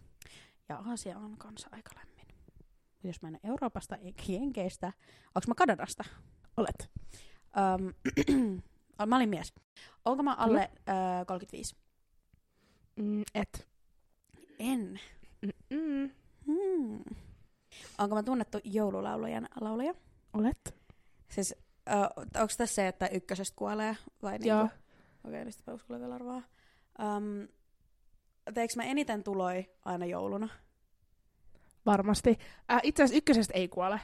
Ja 0.69 0.77
Aasia 0.77 1.17
on 1.17 1.37
kans 1.37 1.65
aika 1.71 1.91
lämmin. 1.95 2.25
Jos 3.03 3.21
mä 3.21 3.27
en 3.27 3.33
ole 3.43 3.51
Euroopasta 3.51 3.95
eikä 3.95 4.23
Jenkeistä, 4.27 4.87
onko 5.27 5.45
mä 5.47 5.55
Kanadasta? 5.55 6.03
Olet. 6.57 6.91
Öm, 7.57 7.93
mä 9.07 9.15
olin 9.15 9.29
mies. 9.29 9.53
Onko 10.05 10.23
mä 10.23 10.33
alle 10.33 10.71
ö, 11.21 11.25
35? 11.25 11.75
Mm, 12.95 13.23
et. 13.35 13.67
En. 14.59 14.99
Mm-mm. 15.41 16.11
Hmm. 16.45 17.03
Onko 17.97 18.15
mä 18.15 18.23
tunnettu 18.23 18.57
joululaulujen 18.63 19.49
laulaja? 19.61 19.93
Olet. 20.33 20.75
Siis, 21.29 21.55
onko 22.15 22.53
tässä 22.57 22.75
se, 22.75 22.87
että 22.87 23.07
ykkösestä 23.07 23.55
kuolee? 23.55 23.97
Vai 24.21 24.37
niinku? 24.37 24.75
Okei, 25.29 26.13
arvaa. 26.15 26.41
Um, 26.99 27.47
teekö 28.53 28.73
mä 28.75 28.83
eniten 28.83 29.23
tuloi 29.23 29.69
aina 29.85 30.05
jouluna? 30.05 30.49
Varmasti. 31.85 32.37
Äh, 32.71 32.79
itse 32.83 33.03
asiassa 33.03 33.17
ykkösestä 33.17 33.53
ei 33.53 33.67
kuole. 33.67 33.99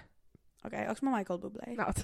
Okei, 0.66 0.80
okay, 0.80 0.90
onko 0.90 1.00
mä 1.02 1.18
Michael 1.18 1.40
Bublé? 1.40 1.76
Naut. 1.76 1.96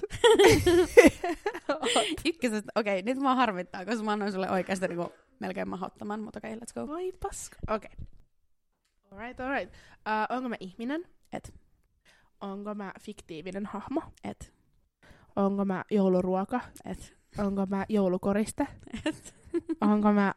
Ykkösestä, 2.26 2.72
okei, 2.74 3.00
okay, 3.00 3.14
nyt 3.14 3.22
mä 3.22 3.34
harmittaa, 3.34 3.84
koska 3.84 4.02
mä 4.02 4.12
annoin 4.12 4.32
sulle 4.32 4.50
oikeasti 4.50 4.88
niinku 4.88 5.12
melkein 5.40 5.68
mahdottoman, 5.68 6.20
mutta 6.20 6.38
okei, 6.38 6.54
okay, 6.54 6.60
let's 6.60 6.74
go. 6.74 6.92
Voi 6.92 7.12
paska. 7.12 7.56
Okei. 7.70 7.90
Okay. 7.94 8.06
Alright, 9.12 9.40
alright. 9.40 9.74
Uh, 9.74 10.36
onko 10.36 10.48
mä 10.48 10.56
ihminen? 10.60 11.04
Et. 11.32 11.54
Onko 12.40 12.74
mä 12.74 12.92
fiktiivinen 13.00 13.66
hahmo? 13.66 14.02
Et. 14.24 14.52
Onko 15.36 15.64
mä 15.64 15.84
jouluruoka? 15.90 16.60
Et. 16.84 17.21
Onko 17.38 17.66
mä 17.66 17.86
joulukoriste? 17.88 18.66
Et. 19.06 19.34
Onko 19.80 20.12
mä... 20.12 20.34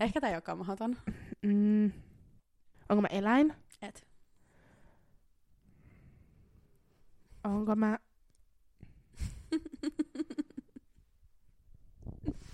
Ehkä 0.00 0.20
tää 0.20 0.30
ei 0.30 0.36
olekaan 0.36 0.58
mahdoton. 0.58 0.96
Mm, 1.42 1.92
onko 2.88 3.00
mä 3.00 3.08
eläin? 3.10 3.54
Et. 3.82 4.06
Onko 7.44 7.76
mä... 7.76 7.98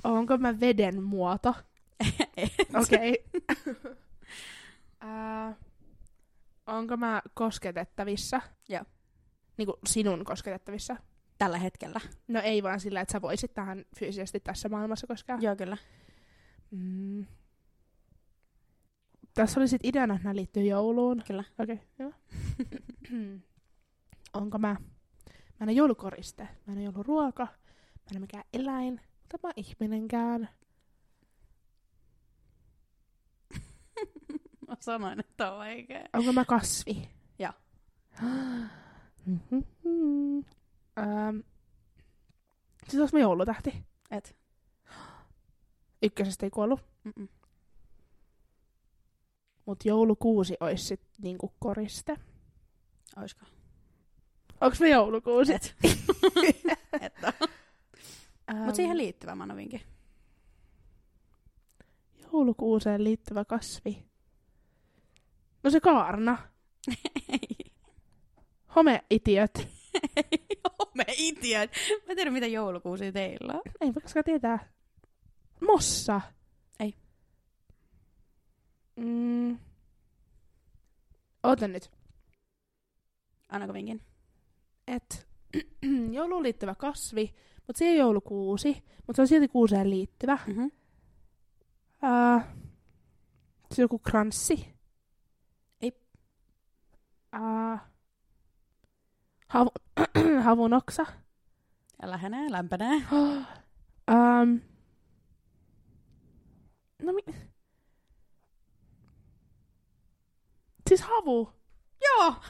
Onko 0.04 0.36
mä 0.38 0.60
veden 0.60 1.02
muoto? 1.02 1.54
Okei. 2.82 3.24
Ää, 5.00 5.56
onko 6.66 6.96
mä 6.96 7.22
kosketettavissa? 7.34 8.40
Joo. 8.68 8.84
Niinku 9.56 9.78
sinun 9.86 10.24
kosketettavissa? 10.24 10.96
Tällä 11.40 11.58
hetkellä. 11.58 12.00
No 12.28 12.40
ei 12.40 12.62
vaan 12.62 12.80
sillä, 12.80 13.00
että 13.00 13.12
sä 13.12 13.22
voisit 13.22 13.54
tähän 13.54 13.84
fyysisesti 13.96 14.40
tässä 14.40 14.68
maailmassa 14.68 15.06
koskaan. 15.06 15.42
Joo, 15.42 15.56
kyllä. 15.56 15.76
Mm. 16.70 17.26
Tässä 19.34 19.60
oli 19.60 19.68
sit 19.68 19.84
ideana, 19.84 20.14
että 20.14 20.24
nämä 20.24 20.36
liittyy 20.36 20.62
jouluun. 20.62 21.22
Kyllä. 21.26 21.44
Okei, 21.58 21.74
okay, 21.74 21.86
joo. 21.98 22.12
Onko 24.32 24.58
mä... 24.58 24.68
Mä 24.68 24.76
en 25.60 25.68
ole 25.68 25.72
joulukoriste. 25.72 26.42
Mä 26.42 26.72
en 26.72 26.78
ole 26.78 26.84
jouluruoka. 26.84 27.44
Mä 27.44 28.06
en 28.10 28.16
ole 28.16 28.20
mikään 28.20 28.44
eläin. 28.52 29.00
Mutta 29.20 29.48
mä 29.48 29.52
ihminenkään. 29.56 30.48
Mä 34.68 34.76
sanoin, 34.80 35.20
että 35.20 35.52
on 35.52 35.58
vaikea. 35.58 36.04
Onko 36.12 36.32
mä 36.32 36.44
kasvi? 36.44 37.08
Joo. 37.38 37.52
Mhm. 39.26 40.40
Ähm. 40.98 41.38
Siis 42.88 43.02
onko 43.02 43.10
mä 43.12 43.20
joulutähti? 43.20 43.84
Et. 44.10 44.36
Ykkösestä 46.02 46.46
ei 46.46 46.50
kuollut. 46.50 46.80
Mm-mm. 47.04 47.28
Mut 49.66 49.84
joulukuusi 49.84 50.56
ois 50.60 50.88
sit 50.88 51.00
niinku 51.22 51.52
koriste. 51.58 52.16
Oisko? 53.16 53.46
Onks 54.60 54.80
mä 54.80 54.86
joulukuusi? 54.86 55.54
Et. 55.54 55.76
Et 57.00 57.14
on. 57.24 57.48
Ähm, 58.50 58.64
Mut 58.64 58.74
siihen 58.74 58.98
liittyvä 58.98 59.36
vinkin. 59.56 59.80
Joulukuuseen 62.22 63.04
liittyvä 63.04 63.44
kasvi. 63.44 64.04
No 65.62 65.70
se 65.70 65.80
kaarna. 65.80 66.38
Ei. 67.28 67.72
Homeitiöt. 68.76 69.79
Joo, 71.00 71.04
me 71.06 71.14
itiöt. 71.16 71.70
Mä 71.90 72.04
en 72.08 72.16
tiedä, 72.16 72.30
mitä 72.30 72.46
joulukuusi 72.46 73.12
teillä 73.12 73.52
on. 73.52 73.60
Ei 73.80 73.94
voi 73.94 74.02
koskaan 74.02 74.24
tietää. 74.24 74.72
Mossa. 75.66 76.20
Ei. 76.80 76.94
Mm. 78.96 79.58
Oota 81.42 81.68
nyt. 81.68 81.90
Annako 83.48 83.72
vinkin? 83.72 84.00
Et 84.86 85.28
jouluun 86.16 86.42
liittyvä 86.42 86.74
kasvi, 86.74 87.34
mutta 87.66 87.78
se 87.78 87.84
ei 87.84 87.96
joulukuusi, 87.96 88.84
mutta 89.06 89.16
se 89.16 89.22
on 89.22 89.28
silti 89.28 89.48
kuuseen 89.48 89.90
liittyvä. 89.90 90.38
Mm-hmm. 90.46 90.64
Uh, 92.02 92.42
se 93.74 93.82
on 93.82 93.84
joku 93.84 93.98
kranssi. 93.98 94.74
Ei. 95.80 95.92
Uh, 97.36 97.78
havu, 100.42 100.62
havunoksa. 100.62 101.06
Lähenee, 102.02 102.50
lämpenee. 102.50 102.96
um, 103.12 103.40
no 107.02 107.12
mi- 107.12 107.34
Siis 110.88 111.02
havu. 111.02 111.52
Joo! 112.04 112.34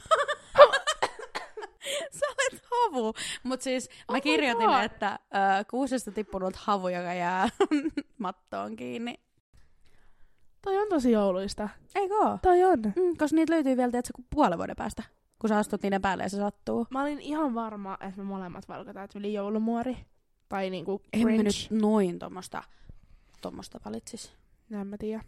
Sä 2.19 2.27
olet 2.27 2.63
havu. 2.71 3.15
Mut 3.43 3.63
siis 3.63 3.89
mä 4.11 4.17
Oh 4.17 4.23
kirjoitin, 4.23 4.67
God. 4.71 4.83
että 4.85 5.19
ö, 5.35 5.65
kuusesta 5.71 6.13
tippunut 6.13 6.57
havu, 6.57 6.89
joka 6.89 7.15
jää 7.15 7.49
mattoon 8.19 8.77
kiinni. 8.77 9.15
Toi 10.63 10.79
on 10.79 10.89
tosi 10.89 11.13
jouluista. 11.13 11.69
Eikö 11.95 12.15
oo? 12.15 12.39
Toi 12.43 12.65
on. 12.65 12.79
Mm, 12.83 13.17
koska 13.19 13.37
niitä 13.37 13.53
löytyy 13.53 13.77
vielä, 13.77 13.91
tiedätkö, 13.91 14.13
puolen 14.35 14.59
vuoden 14.59 14.77
päästä. 14.77 15.03
Kun 15.41 15.49
sä 15.49 15.59
astut 15.59 15.83
niiden 15.83 16.03
päälle 16.03 16.23
ja 16.23 16.29
se 16.29 16.37
sattuu. 16.37 16.87
Mä 16.91 17.03
olin 17.03 17.21
ihan 17.21 17.55
varma, 17.55 17.99
että 18.01 18.17
me 18.17 18.25
molemmat 18.25 18.69
valkotaan 18.69 19.09
yli 19.15 19.33
joulumuori. 19.33 19.97
Tai 20.49 20.71
niinku 20.71 21.03
En 21.13 21.23
mä 21.25 21.43
nyt 21.43 21.69
noin 21.71 22.19
tommosta, 22.19 22.63
tommosta 23.41 23.81
valitsis. 23.85 24.33
No 24.69 24.81
en 24.81 24.87
mä 24.87 24.97
tiedä. 24.99 25.25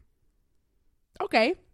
Okei. 1.20 1.50
Okay. 1.50 1.64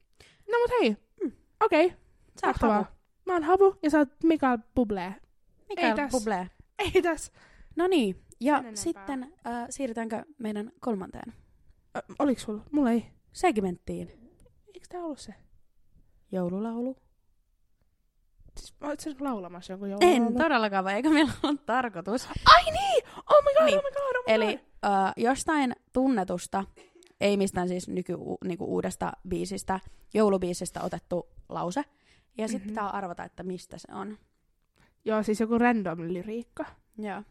No 0.53 0.59
mut 0.59 0.71
hei. 0.81 0.97
Mm. 1.25 1.33
Okei. 1.61 1.87
Okay. 1.87 1.99
Sä 2.41 2.47
oot 2.47 2.57
havu. 2.57 2.85
Mä 3.27 3.33
oon 3.33 3.43
Havu 3.43 3.79
ja 3.83 3.91
sä 3.91 3.99
oot 3.99 4.09
Mikael 4.25 4.59
Bublé. 4.59 5.13
Mikael 5.69 5.97
täs. 5.97 6.13
Bublé. 6.13 6.47
Ei 6.79 7.03
tässä. 7.03 7.33
No 7.77 7.87
niin, 7.87 8.25
ja 8.41 8.55
Sen 8.57 8.61
enempää. 8.61 8.83
sitten 8.83 9.35
äh, 9.47 9.67
siirrytäänkö 9.71 10.25
meidän 10.39 10.73
kolmanteen 10.81 11.35
Ö, 11.97 12.01
oliks 12.19 12.43
sulla? 12.43 12.63
Mulla 12.73 12.91
ei. 12.91 13.07
segmenttiin. 13.33 14.09
Eikö 14.75 14.87
tää 14.89 15.01
ollut 15.01 15.19
se? 15.19 15.35
Joululaulu. 16.33 16.97
Siis 18.59 18.75
mä 18.81 18.89
oot 18.89 19.01
sen 19.01 19.15
laulamassa 19.21 19.73
jonkun 19.73 19.89
En 19.91 20.09
joululaulun. 20.09 20.39
todellakaan, 20.39 20.85
vai 20.85 20.95
eikä 20.95 21.11
meillä 21.11 21.33
ole 21.43 21.57
tarkoitus. 21.67 22.29
Ai 22.57 22.65
niin! 22.73 23.05
Oh 23.17 23.43
my 23.45 23.55
god, 23.59 23.65
Niin. 23.65 23.79
oh 23.79 23.85
my 23.85 23.91
god, 23.91 24.17
oh 24.17 24.25
my 24.29 24.35
Eli 24.35 24.57
god. 24.57 24.91
äh, 25.07 25.13
jostain 25.17 25.77
tunnetusta, 25.93 26.65
ei 27.21 27.37
mistään 27.37 27.69
siis 27.69 27.89
nyky, 27.89 28.13
niinku 28.45 28.65
uudesta 28.65 29.13
biisistä, 29.29 29.81
joulubiisistä 30.15 30.83
otettu 30.83 31.29
lause. 31.49 31.85
Ja 32.39 32.49
sitten 32.49 32.67
Mhm. 32.67 32.69
pitää 32.69 32.89
arvata, 32.91 33.25
että 33.25 33.43
mistä 33.43 33.79
se 33.79 33.89
on. 33.95 34.19
Joo, 35.05 35.23
siis 35.23 35.41
joku 35.41 35.59
random 35.59 36.01
lyriikka. 36.01 36.65
Joo. 36.99 37.23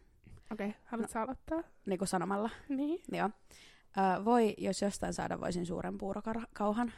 Okei, 0.52 0.68
okay, 0.68 0.80
haluatko 0.84 1.12
sä 1.12 1.22
aloittaa? 1.22 1.62
Niin 1.86 1.98
kuin 1.98 2.08
sanomalla. 2.08 2.50
Niin. 2.68 3.00
Joo. 3.12 3.30
Äh, 3.98 4.24
voi, 4.24 4.54
jos 4.58 4.82
jostain 4.82 5.12
saada, 5.14 5.40
voisin 5.40 5.66
suuren 5.66 5.98
puurokauhan. 5.98 6.92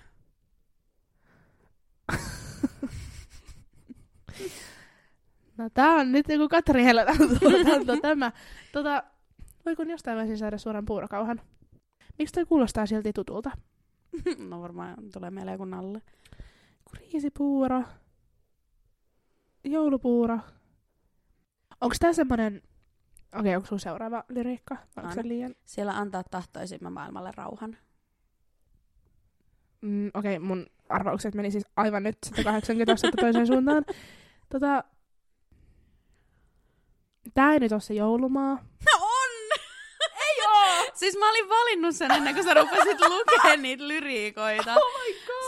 No 5.56 5.70
tää 5.74 5.90
on 5.90 6.12
nyt 6.12 6.28
joku 6.28 6.48
Katri 6.48 6.84
Helena 6.84 7.12
tuotanto 7.40 7.96
tämä. 7.96 8.32
Tota, 8.72 9.02
voi 9.66 9.76
kun 9.76 9.90
jostain 9.90 10.18
voisin 10.18 10.38
saada 10.38 10.58
suoran 10.58 10.86
puurokauhan. 10.86 11.40
Miksi 12.18 12.34
toi 12.34 12.46
kuulostaa 12.46 12.86
silti 12.86 13.12
tutulta? 13.12 13.50
no 14.50 14.62
varmaan 14.62 14.96
tulee 15.12 15.30
mieleen 15.30 15.54
joku 15.54 15.64
nalle. 15.64 16.02
Riisipuuro. 16.98 17.82
Joulupuuro. 19.64 20.38
Onko 21.80 21.94
tää 22.00 22.12
semmonen... 22.12 22.56
Okei, 22.56 23.40
okay, 23.40 23.54
onko 23.54 23.66
sun 23.66 23.80
seuraava 23.80 24.24
lyriikka? 24.28 24.76
Onko 24.96 25.14
se 25.14 25.28
liian... 25.28 25.54
Siellä 25.64 25.92
antaa 25.92 26.22
tahtoisimme 26.30 26.90
maailmalle 26.90 27.30
rauhan. 27.36 27.76
Mm, 29.80 30.10
Okei, 30.14 30.36
okay, 30.36 30.46
mun 30.48 30.66
arvaukset 30.88 31.34
meni 31.34 31.50
siis 31.50 31.66
aivan 31.76 32.02
nyt 32.02 32.18
180 32.24 32.92
astetta 32.92 33.20
toiseen 33.20 33.46
suuntaan. 33.46 33.84
Tota... 34.52 34.84
Tää 37.34 37.52
ei 37.52 37.60
nyt 37.60 37.72
oo 37.72 37.80
se 37.80 37.94
joulumaa. 37.94 38.52
On! 39.00 39.58
Ei 40.20 40.46
oo! 40.46 40.90
Siis 41.00 41.16
mä 41.18 41.30
olin 41.30 41.48
valinnut 41.48 41.96
sen 41.96 42.10
ennen 42.10 42.34
kuin 42.34 42.44
sä 42.44 42.54
rupesit 42.54 43.00
lukea 43.00 43.56
niitä 43.56 43.88
lyriikoita. 43.88 44.74
Oh! 44.80 44.99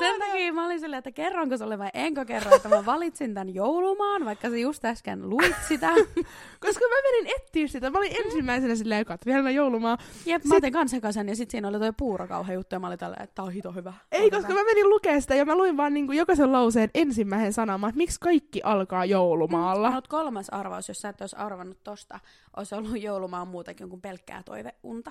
Sen 0.02 0.20
takia 0.20 0.52
mä 0.52 0.66
olin 0.66 0.80
silleen, 0.80 0.98
että 0.98 1.12
kerronko 1.12 1.56
sulle 1.56 1.78
vai 1.78 1.90
enkö 1.94 2.24
kerro, 2.24 2.56
että 2.56 2.68
mä 2.68 2.86
valitsin 2.86 3.34
tän 3.34 3.54
joulumaan, 3.54 4.24
vaikka 4.24 4.50
sä 4.50 4.56
just 4.56 4.84
äsken 4.84 5.30
luit 5.30 5.56
sitä. 5.68 5.90
Koska 6.64 6.84
mä 6.88 7.02
menin 7.02 7.34
etsiä 7.36 7.68
sitä. 7.68 7.90
Mä 7.90 7.98
olin 7.98 8.16
ensimmäisenä 8.24 8.74
silleen, 8.74 9.00
että 9.00 9.26
vielä 9.26 9.50
joulumaa. 9.50 9.98
Jep, 10.26 10.44
mä 10.44 10.56
otin 10.56 10.72
kans 10.72 10.90
sekasen 10.90 11.28
ja 11.28 11.36
sit 11.36 11.50
siinä 11.50 11.68
oli 11.68 11.78
toi 11.78 11.92
puurokauha 11.96 12.52
juttu 12.52 12.74
ja 12.74 12.78
mä 12.78 12.86
olin 12.86 12.98
tälleen, 12.98 13.22
että 13.22 13.34
tää 13.34 13.44
on 13.44 13.52
hito 13.52 13.72
hyvä. 13.72 13.92
Ei, 14.12 14.30
koska 14.30 14.52
mä 14.52 14.64
menin 14.64 14.90
lukea 14.90 15.20
sitä 15.20 15.34
ja 15.34 15.44
mä 15.44 15.56
luin 15.56 15.76
vaan 15.76 15.94
niinku 15.94 16.12
jokaisen 16.12 16.52
lauseen 16.52 16.90
ensimmäisen 16.94 17.52
sanomaan, 17.52 17.88
että 17.88 17.98
miksi 17.98 18.20
kaikki 18.20 18.60
alkaa 18.64 19.04
joulumaalla. 19.04 19.90
Mutta 19.90 20.10
kolmas 20.10 20.50
arvaus, 20.50 20.88
jos 20.88 21.00
sä 21.00 21.08
et 21.08 21.20
olisi 21.20 21.36
arvannut 21.36 21.82
tosta, 21.84 22.20
olisi 22.56 22.74
ollut 22.74 23.02
joulumaan 23.02 23.48
muutakin 23.48 23.88
kuin 23.88 24.00
pelkkää 24.00 24.42
toiveunta. 24.42 25.10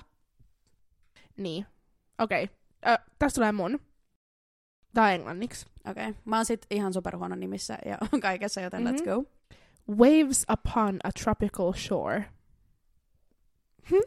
Niin. 1.36 1.66
Okei. 2.18 2.44
Okay. 2.44 2.96
Tästä 3.18 3.34
tulee 3.34 3.52
mun. 3.52 3.80
Tää 4.94 5.04
on 5.04 5.10
englanniksi. 5.10 5.66
Okei. 5.90 6.08
Okay. 6.10 6.20
Mä 6.24 6.36
oon 6.36 6.44
sit 6.44 6.66
ihan 6.70 6.92
superhuono 6.92 7.36
nimissä 7.36 7.78
ja 7.86 7.98
kaikessa, 8.22 8.60
joten 8.60 8.82
Mhm. 8.84 8.94
let's 8.94 9.04
go. 9.04 9.24
Waves 9.90 10.46
upon 10.52 10.96
a 11.04 11.10
tropical 11.22 11.72
shore. 11.72 12.24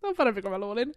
Tämä 0.00 0.10
on 0.10 0.16
parempi 0.16 0.42
kuin 0.42 0.52
mä 0.52 0.58
luulin. 0.58 0.92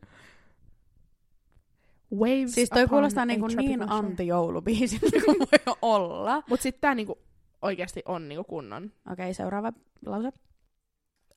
Waves 2.13 2.51
Siis 2.53 2.69
toi 2.69 2.87
kuulostaa 2.87 3.25
niinku 3.25 3.47
niin 3.47 3.89
anti-joulubiisiltä 3.89 5.17
kuin 5.25 5.39
voi 5.39 5.75
olla. 5.81 6.43
Mut 6.49 6.61
sit 6.61 6.81
tää 6.81 6.95
niinku 6.95 7.17
oikeesti 7.61 8.01
on 8.05 8.29
niinku 8.29 8.43
kunnon. 8.43 8.83
Okei, 8.83 8.91
okay, 9.13 9.33
seuraava 9.33 9.73
lause. 10.05 10.31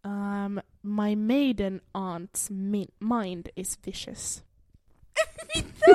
Um, 0.07 0.55
my 0.83 1.17
maiden 1.17 1.81
aunt's 1.99 2.51
min- 2.51 2.95
mind 3.17 3.47
is 3.57 3.79
vicious. 3.87 4.45
Mitä? 5.55 5.87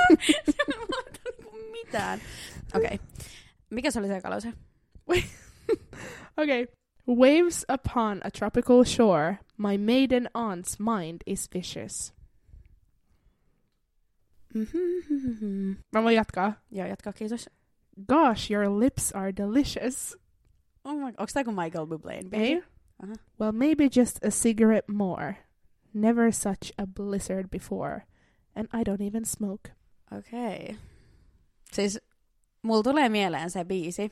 Niinku 0.58 1.58
mitään. 1.71 2.19
Okei. 2.75 2.86
Okay. 2.86 2.97
Mikä 3.69 3.91
se 3.91 3.99
oli 3.99 4.08
se 4.08 4.30
lause? 4.30 4.53
Okay. 6.38 6.67
Waves 7.08 7.65
upon 7.69 8.21
a 8.23 8.30
tropical 8.32 8.84
shore. 8.84 9.39
My 9.58 9.77
maiden 9.77 10.30
aunt's 10.34 10.80
mind 10.80 11.21
is 11.25 11.49
vicious. 11.53 12.13
Mhm. 14.53 15.71
Mä 15.93 16.03
voin 16.03 16.15
jatkaa. 16.15 16.53
Joo, 16.71 16.88
jatka, 16.88 17.13
kiitos. 17.13 17.49
Gosh, 18.08 18.51
your 18.51 18.80
lips 18.80 19.12
are 19.12 19.32
delicious. 19.38 20.17
Oh 20.84 20.95
my, 20.95 21.13
onks 21.17 21.34
tää 21.34 21.43
kuin 21.43 21.56
Michael 21.56 21.86
Bubléin? 21.88 22.30
Ei? 22.32 22.63
Aha. 23.03 23.13
Well, 23.39 23.51
maybe 23.51 23.89
just 23.95 24.25
a 24.25 24.30
cigarette 24.30 24.93
more. 24.93 25.36
Never 25.93 26.32
such 26.32 26.73
a 26.77 26.88
blizzard 26.88 27.49
before. 27.49 28.01
And 28.58 28.67
I 28.74 28.84
don't 28.84 29.02
even 29.08 29.26
smoke. 29.26 29.70
Okei. 30.17 30.63
Okay. 30.63 30.76
Siis 31.74 32.00
mulla 32.62 32.84
tulee 32.84 33.10
mieleen 33.10 33.50
se 33.52 33.65
biisi, 33.65 34.12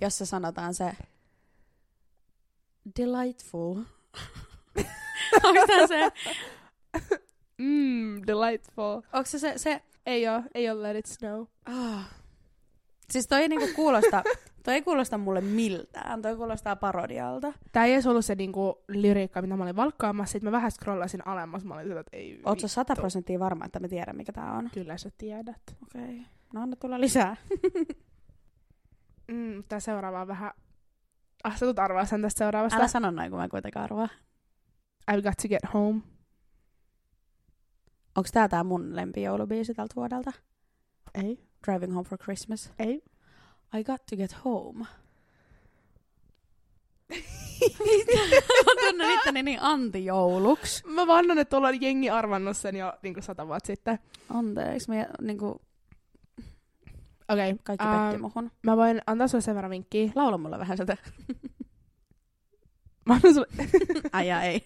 jossa 0.00 0.26
sanotaan 0.26 0.74
se 0.74 0.92
delightful. 2.98 3.74
Onko 5.44 5.66
tää 5.66 5.86
se, 5.86 6.10
Mmm, 7.58 8.26
delightful. 8.26 9.02
onko 9.12 9.24
se, 9.24 9.38
se, 9.38 9.52
se 9.56 9.82
Ei 10.06 10.28
oo, 10.28 10.42
ei 10.54 10.70
oo 10.70 10.82
let 10.82 10.96
it 10.96 11.06
snow. 11.06 11.40
oh. 11.68 12.00
Siis 13.10 13.26
toi 13.26 13.48
niinku 13.48 13.68
kuulosta, 13.74 14.22
toi 14.62 14.74
ei 14.74 14.82
kuulosta 14.82 15.18
mulle 15.18 15.40
miltään, 15.40 16.22
toi 16.22 16.36
kuulostaa 16.36 16.76
parodialta. 16.76 17.52
Tää 17.72 17.84
ei 17.84 17.92
edes 17.92 18.06
ollut 18.06 18.24
se 18.24 18.34
niinku 18.34 18.84
lyriikka, 18.88 19.42
mitä 19.42 19.56
mä 19.56 19.62
olin 19.62 19.76
valkkaamassa. 19.76 20.32
Sitten 20.32 20.48
mä 20.48 20.56
vähän 20.56 20.70
scrollasin 20.70 21.26
alemmas. 21.26 21.64
Mä 21.64 21.74
olin 21.74 21.86
sitä, 21.86 22.00
että 22.00 22.16
ei 22.16 22.40
Oot 22.44 22.60
sä 22.60 22.68
sata 22.68 22.94
prosenttia 22.94 23.38
varma, 23.38 23.64
että 23.64 23.80
mä 23.80 23.88
tiedän 23.88 24.16
mikä 24.16 24.32
tää 24.32 24.52
on? 24.52 24.70
Kyllä 24.74 24.96
sä 24.96 25.10
tiedät. 25.18 25.62
Okei. 25.82 26.02
Okay. 26.02 26.24
No 26.54 26.62
anna 26.62 26.76
tulla 26.76 27.00
lisää. 27.00 27.36
Mm, 29.28 29.64
tää 29.68 29.80
seuraava 29.80 30.20
on 30.20 30.28
vähän... 30.28 30.52
Ah, 31.44 31.56
sä 31.56 31.66
tulet 31.66 31.78
arvaa 31.78 32.04
sen 32.04 32.22
tästä 32.22 32.38
seuraavasta. 32.38 32.78
Älä 32.78 32.88
sano 32.88 33.10
noin, 33.10 33.30
kun 33.30 33.40
mä 33.40 33.48
kuitenkaan 33.48 33.84
arvaa. 33.84 34.08
I've 35.10 35.22
got 35.22 35.34
to 35.42 35.48
get 35.48 35.74
home. 35.74 36.00
Onks 38.16 38.32
tää 38.32 38.48
tää 38.48 38.64
mun 38.64 38.96
lempijoulubiisi 38.96 39.74
tältä 39.74 39.94
vuodelta? 39.96 40.32
Ei. 41.14 41.48
Driving 41.66 41.94
Home 41.94 42.08
for 42.08 42.18
Christmas. 42.18 42.72
Ei. 42.78 43.02
I 43.74 43.84
got 43.84 44.06
to 44.06 44.16
get 44.16 44.36
home. 44.44 44.86
mä 48.66 48.72
tunnen 48.86 49.14
itteni 49.14 49.42
niin 49.42 49.62
antijouluks. 49.62 50.84
Mä 50.84 51.06
vannon, 51.06 51.38
että 51.38 51.50
tuolla 51.50 51.68
on 51.68 51.82
jengi 51.82 52.10
arvannut 52.10 52.56
sen 52.56 52.76
jo 52.76 52.92
niinku 53.02 53.22
sata 53.22 53.46
vuotta 53.46 53.66
sitten. 53.66 53.98
Anteeksi, 54.28 54.90
mä 54.90 55.06
niinku, 55.20 55.60
Okei. 57.28 57.54
kaikki 57.64 57.86
Ähm, 57.86 58.02
petti 58.02 58.18
muhun. 58.18 58.50
Mä 58.62 58.76
voin 58.76 59.02
antaa 59.06 59.28
sulle 59.28 59.42
sen 59.42 59.54
verran 59.54 59.70
vinkkiä. 59.70 60.12
Laula 60.14 60.38
mulle 60.38 60.58
vähän 60.58 60.76
sitä. 60.76 60.96
Mä 63.04 63.14
annan 63.14 63.34
sulle, 63.34 63.46
Ai 64.12 64.28
jaa, 64.28 64.42
ei. 64.42 64.64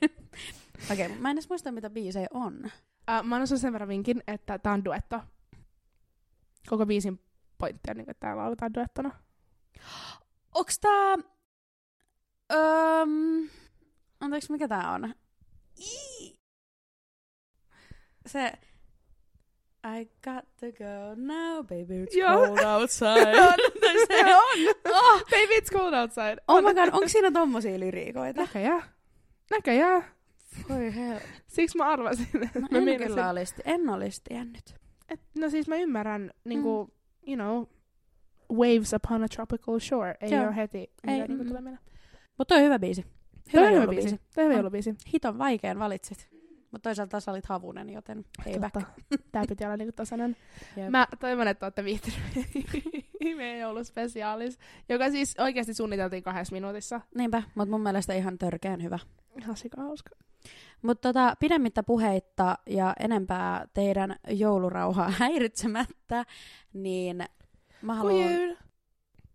Okei, 0.92 1.06
okay, 1.06 1.18
mä 1.18 1.30
en 1.30 1.34
edes 1.34 1.48
muista, 1.48 1.72
mitä 1.72 1.90
biisejä 1.90 2.26
on. 2.30 2.64
äh, 3.10 3.24
mä 3.24 3.34
annan 3.34 3.46
sulle 3.46 3.60
sen 3.60 3.72
verran 3.72 3.88
vinkin, 3.88 4.22
että 4.26 4.58
tää 4.58 4.72
on 4.72 4.84
duetto. 4.84 5.20
Koko 6.68 6.86
biisin 6.86 7.20
pointti 7.62 7.90
on, 7.90 7.96
niin, 7.96 8.10
että 8.10 8.26
tää 8.26 8.36
lauletaan 8.36 8.74
duettona. 8.74 9.10
Onks 10.54 10.78
tää... 10.78 11.12
Öm, 12.52 13.48
anteeksi, 14.20 14.52
mikä 14.52 14.68
tää 14.68 14.90
on? 14.90 15.14
Ii. 15.80 16.38
Se... 18.26 18.52
I 19.84 20.04
got 20.24 20.44
to 20.60 20.66
go 20.72 21.14
now, 21.16 21.62
baby, 21.62 22.04
it's 22.04 22.18
Joo. 22.18 22.46
cold 22.46 22.58
outside. 22.58 23.40
on, 23.40 23.54
se 24.06 24.34
on. 24.36 24.74
Oh, 24.94 25.20
baby, 25.30 25.54
it's 25.58 25.72
cold 25.72 25.94
outside. 25.94 26.36
oh 26.48 26.62
my 26.62 26.74
god, 26.74 26.88
onko 26.92 27.08
siinä 27.08 27.30
tommosia 27.30 27.80
lyriikoita? 27.80 28.40
Näköjään. 28.40 28.82
Näköjään. 29.50 30.04
Voi 30.68 30.94
hell. 30.94 31.18
Siksi 31.46 31.78
mä 31.78 31.88
arvasin. 31.88 32.28
No 32.54 32.80
mä 32.80 32.90
en 32.90 32.98
kyllä 32.98 33.30
olisi, 33.30 33.54
en 33.64 33.88
olisi 33.88 34.20
tiennyt. 34.28 34.74
Et, 35.08 35.20
no 35.38 35.50
siis 35.50 35.68
mä 35.68 35.76
ymmärrän, 35.76 36.30
niinku, 36.44 36.94
you 37.26 37.36
know, 37.36 37.66
waves 38.52 38.92
upon 38.92 39.22
a 39.22 39.28
tropical 39.28 39.78
shore. 39.78 40.14
Ei 40.20 40.30
Joo. 40.30 40.44
ole 40.44 40.56
heti, 40.56 40.90
Ei, 41.06 41.28
niinku 41.28 41.44
mm. 41.44 41.48
tulee. 41.48 41.78
Mutta 42.38 42.54
toi 42.54 42.58
on 42.58 42.64
hyvä 42.64 42.78
biisi. 42.78 43.06
Toi 43.52 43.62
on 43.62 43.68
hyvä 43.68 43.76
joulubiisi. 43.76 44.08
biisi. 44.08 44.22
Toi 44.34 44.44
on 44.44 44.50
hyvä 44.50 44.58
joulubiisi. 44.58 44.94
Hiton 45.12 45.38
vaikean 45.38 45.78
valitsit. 45.78 46.28
Mutta 46.70 46.88
toisaalta 46.88 47.20
sä 47.20 47.30
olit 47.30 47.46
havunen, 47.46 47.90
joten 47.90 48.24
ei. 48.46 48.60
Totta. 48.60 48.82
Tää 49.32 49.44
piti 49.48 49.64
olla 49.64 49.76
niinku 49.76 49.92
tasainen. 49.92 50.36
Jep. 50.76 50.90
Mä 50.90 51.06
toivon, 51.20 51.48
että 51.48 51.66
olette 51.66 51.84
viihtyneet 51.84 52.22
meidän 53.36 53.58
jouluspesiaalis, 53.58 54.58
joka 54.88 55.10
siis 55.10 55.34
oikeasti 55.38 55.74
suunniteltiin 55.74 56.22
kahdessa 56.22 56.52
minuutissa. 56.52 57.00
Niinpä, 57.14 57.42
mutta 57.54 57.70
mun 57.70 57.80
mielestä 57.80 58.14
ihan 58.14 58.38
törkeän 58.38 58.82
hyvä. 58.82 58.98
Ihan 59.38 59.56
hauska. 59.76 60.10
Mutta 60.82 61.08
tota, 61.08 61.36
pidemmittä 61.40 61.82
puheitta 61.82 62.58
ja 62.66 62.94
enempää 63.00 63.66
teidän 63.74 64.16
joulurauhaa 64.28 65.10
häiritsemättä, 65.18 66.24
niin 66.72 67.24
mä 67.82 67.94
haluan... 67.94 68.14
Kujuul. 68.14 68.54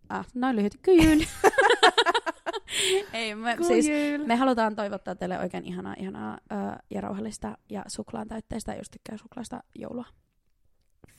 Ah, 0.08 0.26
noin 0.34 0.56
lyhyt. 0.56 0.78
Kyjyl. 0.82 1.20
Ei, 3.12 3.34
me, 3.34 3.56
siis 3.66 3.86
me 4.26 4.36
halutaan 4.36 4.76
toivottaa 4.76 5.14
teille 5.14 5.38
oikein 5.38 5.64
ihanaa, 5.64 5.94
ihanaa 5.98 6.38
ää, 6.50 6.80
ja 6.90 7.00
rauhallista 7.00 7.58
ja 7.70 7.84
suklaan 7.86 8.28
täytteistä, 8.28 8.74
jos 8.74 8.90
tykkää 8.90 9.16
suklaasta 9.16 9.60
joulua. 9.74 10.04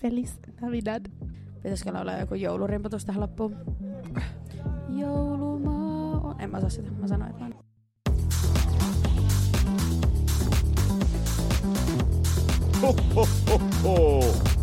Feliz 0.01 0.39
Navidad. 0.61 1.05
Pitäisikö 1.63 1.99
olla 1.99 2.13
joku 2.13 2.35
joulurimputus 2.35 3.05
tähän 3.05 3.21
loppuun? 3.21 3.55
Joulumaa 4.89 6.21
on... 6.23 6.41
En 6.41 6.49
mä 6.49 6.57
osaa 6.57 6.69
sitä, 6.69 6.91
mä 6.91 7.07
sanoin, 7.07 7.31
että 7.31 7.39
vaan. 7.39 7.68
Ho, 11.61 12.95
ho, 13.13 13.25
ho, 13.47 13.59
ho. 13.83 14.58